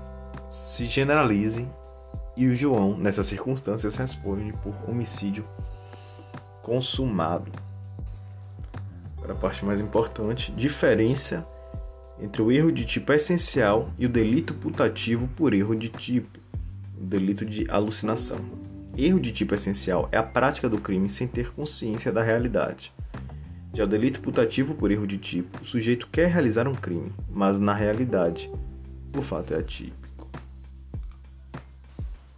se 0.48 0.86
generalize 0.86 1.66
e 2.36 2.46
o 2.46 2.54
João, 2.54 2.96
nessas 2.96 3.26
circunstâncias, 3.26 3.96
responde 3.96 4.52
por 4.62 4.74
homicídio 4.88 5.44
consumado. 6.62 7.50
Para 9.20 9.32
a 9.32 9.36
parte 9.36 9.64
mais 9.64 9.80
importante, 9.80 10.52
diferença 10.52 11.46
entre 12.20 12.40
o 12.40 12.52
erro 12.52 12.70
de 12.70 12.84
tipo 12.84 13.12
essencial 13.12 13.90
e 13.98 14.06
o 14.06 14.08
delito 14.08 14.54
putativo 14.54 15.28
por 15.36 15.52
erro 15.52 15.74
de 15.74 15.88
tipo 15.88 16.38
delito 17.00 17.44
de 17.44 17.68
alucinação. 17.70 18.38
Erro 18.96 19.18
de 19.18 19.32
tipo 19.32 19.54
essencial 19.54 20.08
é 20.12 20.18
a 20.18 20.22
prática 20.22 20.68
do 20.68 20.78
crime 20.78 21.08
sem 21.08 21.26
ter 21.26 21.52
consciência 21.52 22.12
da 22.12 22.22
realidade. 22.22 22.92
Já 23.72 23.84
o 23.84 23.86
delito 23.86 24.20
putativo 24.20 24.74
por 24.74 24.90
erro 24.90 25.06
de 25.06 25.16
tipo, 25.16 25.62
o 25.62 25.64
sujeito 25.64 26.08
quer 26.10 26.28
realizar 26.28 26.68
um 26.68 26.74
crime, 26.74 27.12
mas 27.30 27.58
na 27.58 27.72
realidade 27.72 28.50
o 29.16 29.22
fato 29.22 29.54
é 29.54 29.58
atípico. 29.58 30.28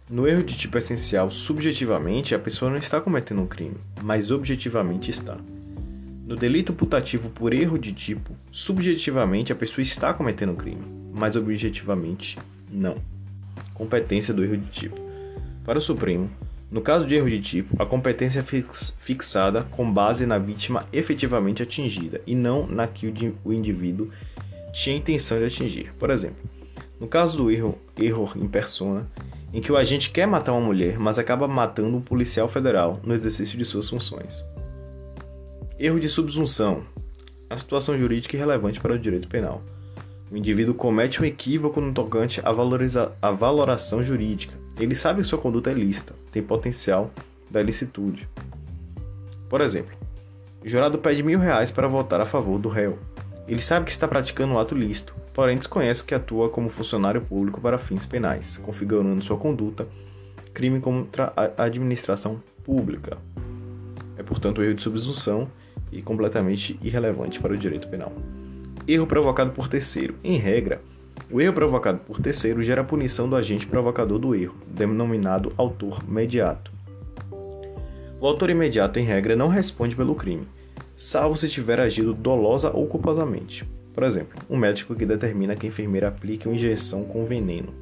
No 0.09 0.27
erro 0.27 0.43
de 0.43 0.55
tipo 0.55 0.77
essencial, 0.77 1.29
subjetivamente, 1.29 2.35
a 2.35 2.39
pessoa 2.39 2.69
não 2.69 2.77
está 2.77 3.01
cometendo 3.01 3.41
um 3.41 3.47
crime, 3.47 3.77
mas 4.01 4.31
objetivamente 4.31 5.09
está. 5.09 5.37
No 6.25 6.35
delito 6.35 6.71
putativo 6.71 7.29
por 7.29 7.51
erro 7.51 7.79
de 7.79 7.91
tipo, 7.91 8.35
subjetivamente 8.51 9.51
a 9.51 9.55
pessoa 9.55 9.81
está 9.81 10.13
cometendo 10.13 10.51
um 10.51 10.55
crime, 10.55 10.83
mas 11.11 11.35
objetivamente 11.35 12.37
não 12.71 13.12
competência 13.73 14.33
do 14.33 14.43
erro 14.43 14.57
de 14.57 14.69
tipo. 14.69 14.97
Para 15.63 15.77
o 15.77 15.81
Supremo, 15.81 16.29
no 16.69 16.81
caso 16.81 17.05
de 17.05 17.15
erro 17.15 17.29
de 17.29 17.39
tipo, 17.39 17.81
a 17.81 17.85
competência 17.85 18.39
é 18.39 18.43
fixada 18.97 19.63
com 19.63 19.91
base 19.91 20.25
na 20.25 20.37
vítima 20.37 20.87
efetivamente 20.91 21.61
atingida 21.61 22.21
e 22.25 22.35
não 22.35 22.65
na 22.65 22.87
que 22.87 23.13
o 23.43 23.53
indivíduo 23.53 24.09
tinha 24.71 24.97
intenção 24.97 25.37
de 25.37 25.45
atingir. 25.45 25.93
Por 25.99 26.09
exemplo, 26.09 26.43
no 26.99 27.07
caso 27.07 27.37
do 27.37 27.51
erro, 27.51 27.77
erro 27.97 28.31
em 28.35 28.47
persona, 28.47 29.07
em 29.53 29.61
que 29.61 29.71
o 29.71 29.77
agente 29.77 30.09
quer 30.09 30.25
matar 30.25 30.51
uma 30.53 30.65
mulher, 30.65 30.97
mas 30.97 31.19
acaba 31.19 31.47
matando 31.47 31.95
um 31.95 32.01
policial 32.01 32.47
federal 32.47 32.99
no 33.03 33.13
exercício 33.13 33.55
de 33.57 33.63
suas 33.63 33.87
funções. 33.87 34.43
Erro 35.77 35.99
de 35.99 36.09
subsunção, 36.09 36.83
a 37.49 37.57
situação 37.57 37.95
jurídica 37.97 38.35
irrelevante 38.35 38.79
para 38.79 38.93
o 38.93 38.99
direito 38.99 39.27
penal. 39.27 39.61
O 40.33 40.37
indivíduo 40.37 40.73
comete 40.73 41.21
um 41.21 41.25
equívoco 41.25 41.79
no 41.79 41.93
tocante 41.93 42.41
à, 42.43 42.51
valoriza 42.51 43.11
à 43.21 43.29
valoração 43.29 44.01
jurídica. 44.01 44.55
Ele 44.79 44.95
sabe 44.95 45.21
que 45.21 45.27
sua 45.27 45.37
conduta 45.37 45.69
é 45.69 45.75
lícita, 45.75 46.15
tem 46.31 46.41
potencial 46.41 47.11
da 47.51 47.61
ilicitude. 47.61 48.27
Por 49.47 49.61
exemplo, 49.61 49.95
o 50.65 50.67
jurado 50.67 50.97
pede 50.97 51.21
mil 51.21 51.37
reais 51.37 51.69
para 51.69 51.87
votar 51.87 52.19
a 52.19 52.25
favor 52.25 52.57
do 52.57 52.67
réu. 52.67 52.97
Ele 53.47 53.61
sabe 53.61 53.85
que 53.85 53.91
está 53.91 54.07
praticando 54.07 54.53
um 54.53 54.57
ato 54.57 54.73
lícito, 54.73 55.13
porém 55.35 55.55
desconhece 55.55 56.03
que 56.03 56.15
atua 56.15 56.49
como 56.49 56.67
funcionário 56.67 57.21
público 57.21 57.61
para 57.61 57.77
fins 57.77 58.07
penais, 58.07 58.57
configurando 58.57 59.23
sua 59.23 59.37
conduta 59.37 59.87
crime 60.51 60.79
contra 60.79 61.31
a 61.37 61.63
administração 61.63 62.41
pública. 62.63 63.19
É, 64.17 64.23
portanto, 64.23 64.63
erro 64.63 64.73
de 64.73 64.81
subsunção 64.81 65.47
e 65.91 66.01
completamente 66.01 66.79
irrelevante 66.81 67.39
para 67.39 67.53
o 67.53 67.57
direito 67.57 67.87
penal. 67.87 68.11
Erro 68.85 69.07
provocado 69.07 69.51
por 69.51 69.69
terceiro. 69.69 70.15
Em 70.23 70.37
regra, 70.37 70.81
o 71.31 71.39
erro 71.39 71.53
provocado 71.53 71.99
por 71.99 72.19
terceiro 72.19 72.61
gera 72.61 72.83
punição 72.83 73.29
do 73.29 73.35
agente 73.35 73.65
provocador 73.65 74.19
do 74.19 74.35
erro, 74.35 74.55
denominado 74.67 75.53
autor 75.57 76.03
mediato. 76.07 76.69
O 78.19 78.27
autor 78.27 78.49
imediato, 78.49 78.99
em 78.99 79.05
regra, 79.05 79.35
não 79.35 79.47
responde 79.47 79.95
pelo 79.95 80.15
crime, 80.15 80.45
salvo 80.97 81.37
se 81.37 81.49
tiver 81.49 81.79
agido 81.79 82.13
dolosa 82.13 82.71
ou 82.71 82.85
culposamente. 82.85 83.65
Por 83.93 84.03
exemplo, 84.03 84.37
um 84.49 84.57
médico 84.57 84.95
que 84.95 85.05
determina 85.05 85.55
que 85.55 85.65
a 85.65 85.69
enfermeira 85.69 86.09
aplique 86.09 86.47
uma 86.47 86.55
injeção 86.55 87.05
com 87.05 87.25
veneno. 87.25 87.73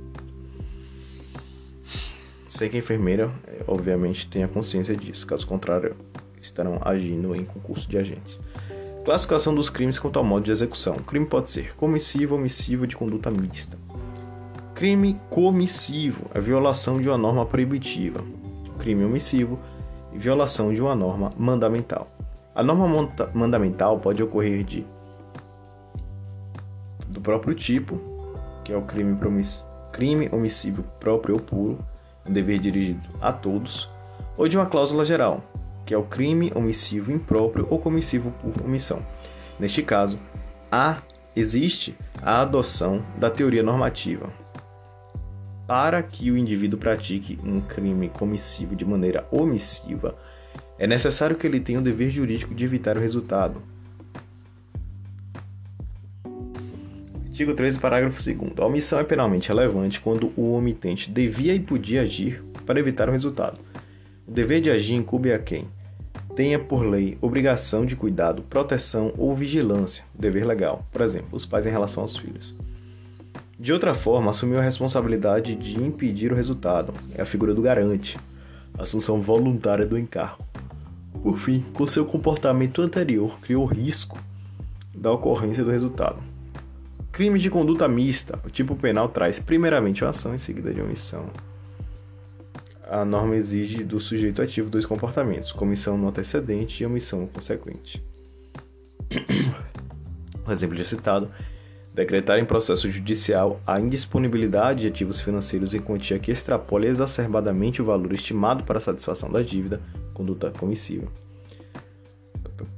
Sei 2.47 2.70
que 2.70 2.76
a 2.76 2.80
enfermeira, 2.80 3.32
obviamente, 3.66 4.30
tenha 4.30 4.47
consciência 4.47 4.95
disso, 4.95 5.26
caso 5.26 5.47
contrário, 5.47 5.95
estarão 6.39 6.80
agindo 6.82 7.36
em 7.36 7.45
concurso 7.45 7.89
de 7.89 7.97
agentes. 7.97 8.41
Classificação 9.04 9.56
dos 9.56 9.68
crimes 9.68 9.97
quanto 9.97 10.20
ao 10.20 10.26
modo 10.26 10.45
de 10.45 10.52
execução. 10.52 10.95
O 10.95 11.04
crime 11.04 11.26
pode 11.26 11.49
ser 11.49 11.76
comissivo, 11.76 12.36
omissivo 12.36 12.86
de 12.86 12.95
conduta 12.95 13.32
mista. 13.32 13.76
Crime 14.76 15.20
comissivo 15.28 16.30
é 16.36 16.39
violação 16.39 17.02
de 17.02 17.10
uma 17.10 17.18
norma 17.18 17.43
proibitiva. 17.43 18.24
Crime 18.78 19.04
omissivo 19.04 19.60
é 20.14 20.18
violação 20.20 20.72
de 20.72 20.80
uma 20.80 20.95
norma 20.95 21.32
mandamental. 21.36 22.12
A 22.54 22.62
norma 22.62 23.10
mandamental 23.34 23.99
pode 23.99 24.22
ocorrer 24.22 24.64
de 24.64 24.86
do 27.08 27.20
próprio 27.20 27.56
tipo, 27.56 27.99
que 28.64 28.72
é 28.72 28.78
o 28.78 28.84
crime, 28.84 29.18
crime 29.91 30.30
omissivo 30.32 30.84
próprio 30.99 31.36
ou 31.36 31.41
puro, 31.41 31.80
um 32.24 32.32
dever 32.32 32.60
dirigido 32.60 33.10
a 33.20 33.34
todos, 33.34 33.89
ou 34.38 34.47
de 34.47 34.58
uma 34.58 34.66
cláusula 34.66 35.04
geral, 35.04 35.43
que 35.86 35.93
é 35.93 35.97
o 35.97 36.03
crime 36.03 36.51
omissivo 36.55 37.11
impróprio 37.11 37.67
ou 37.69 37.79
comissivo 37.79 38.32
por 38.41 38.65
omissão. 38.65 39.05
Neste 39.59 39.82
caso, 39.82 40.19
há, 40.71 40.97
existe 41.36 41.95
a 42.21 42.41
adoção 42.41 43.03
da 43.17 43.29
teoria 43.29 43.63
normativa. 43.63 44.29
Para 45.67 46.01
que 46.03 46.32
o 46.32 46.38
indivíduo 46.38 46.79
pratique 46.79 47.39
um 47.43 47.61
crime 47.61 48.09
comissivo 48.09 48.75
de 48.75 48.86
maneira 48.86 49.25
omissiva, 49.32 50.17
é 50.77 50.88
necessário 50.88 51.36
que 51.36 51.45
ele 51.45 51.59
tenha 51.59 51.79
o 51.79 51.84
dever 51.84 52.09
jurídico 52.09 52.53
de 52.53 52.65
evitar 52.65 52.97
o 52.97 52.99
resultado. 52.99 53.61
Artigo 57.27 57.53
13, 57.53 57.79
parágrafo 57.79 58.21
2. 58.21 58.59
A 58.59 58.65
omissão 58.65 58.99
é 58.99 59.03
penalmente 59.03 59.47
relevante 59.47 60.01
quando 60.01 60.34
o 60.36 60.53
omitente 60.53 61.09
devia 61.09 61.55
e 61.55 61.59
podia 61.59 62.01
agir 62.01 62.43
para 62.65 62.79
evitar 62.79 63.07
o 63.07 63.11
resultado 63.11 63.70
o 64.32 64.34
dever 64.34 64.61
de 64.61 64.71
agir 64.71 64.95
incube 64.95 65.34
a 65.34 65.38
quem 65.38 65.67
tenha 66.38 66.57
por 66.57 66.86
lei 66.86 67.17
obrigação 67.19 67.86
de 67.86 67.97
cuidado, 67.97 68.41
proteção 68.43 69.11
ou 69.17 69.36
vigilância, 69.36 70.05
dever 70.17 70.45
legal, 70.45 70.88
por 70.89 71.01
exemplo, 71.01 71.32
os 71.34 71.45
pais 71.45 71.65
em 71.65 71.69
relação 71.69 72.01
aos 72.01 72.15
filhos. 72.15 72.55
De 73.59 73.73
outra 73.73 73.93
forma, 73.93 74.32
assumiu 74.32 74.57
a 74.57 74.61
responsabilidade 74.61 75.53
de 75.53 75.77
impedir 75.84 76.32
o 76.32 76.36
resultado, 76.36 76.93
é 77.13 77.21
a 77.21 77.25
figura 77.25 77.53
do 77.53 77.61
garante, 77.61 78.17
assunção 78.79 79.21
voluntária 79.21 79.86
do 79.86 79.99
encargo. 79.99 80.45
Por 81.21 81.38
fim, 81.38 81.65
com 81.73 81.86
seu 81.86 82.05
comportamento 82.05 82.82
anterior, 82.82 83.38
criou 83.41 83.65
risco 83.65 84.17
da 84.95 85.11
ocorrência 85.11 85.61
do 85.61 85.71
resultado. 85.71 86.23
Crime 87.11 87.38
de 87.38 87.49
conduta 87.49 87.86
mista. 87.86 88.39
O 88.45 88.49
tipo 88.49 88.77
penal 88.77 89.09
traz 89.09 89.41
primeiramente 89.41 90.05
a 90.05 90.09
ação 90.09 90.34
em 90.34 90.38
seguida 90.38 90.73
de 90.73 90.79
omissão 90.79 91.25
a 92.91 93.05
norma 93.05 93.37
exige 93.37 93.85
do 93.85 93.99
sujeito 94.01 94.41
ativo 94.41 94.69
dois 94.69 94.85
comportamentos: 94.85 95.53
comissão 95.53 95.97
no 95.97 96.09
antecedente 96.09 96.83
e 96.83 96.85
omissão 96.85 97.25
consequente. 97.25 98.03
Exemplo 100.49 100.75
já 100.75 100.83
citado, 100.83 101.31
decretar 101.93 102.37
em 102.37 102.45
processo 102.45 102.91
judicial 102.91 103.61
a 103.65 103.79
indisponibilidade 103.79 104.81
de 104.81 104.87
ativos 104.87 105.21
financeiros 105.21 105.73
em 105.73 105.79
quantia 105.79 106.19
que 106.19 106.31
extrapole 106.31 106.87
exacerbadamente 106.87 107.81
o 107.81 107.85
valor 107.85 108.11
estimado 108.11 108.63
para 108.63 108.77
a 108.77 108.81
satisfação 108.81 109.31
da 109.31 109.41
dívida, 109.41 109.79
conduta 110.13 110.51
comissiva, 110.51 111.07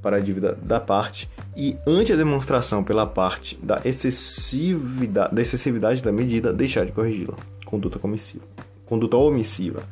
para 0.00 0.18
a 0.18 0.20
dívida 0.20 0.56
da 0.62 0.78
parte, 0.78 1.28
e 1.56 1.76
ante 1.86 2.12
a 2.12 2.16
demonstração 2.16 2.84
pela 2.84 3.06
parte 3.06 3.58
da 3.60 3.80
excessividade 3.84 5.34
da, 5.34 5.42
excessividade 5.42 6.02
da 6.02 6.12
medida, 6.12 6.52
deixar 6.52 6.86
de 6.86 6.92
corrigi-la, 6.92 7.36
conduta 7.64 7.98
comissiva, 7.98 8.44
conduta 8.86 9.16
omissiva 9.16 9.82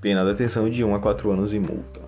Pena 0.00 0.24
detenção 0.24 0.70
de 0.70 0.82
1 0.82 0.94
a 0.94 0.98
4 0.98 1.30
anos 1.30 1.52
e 1.52 1.58
multa. 1.58 1.99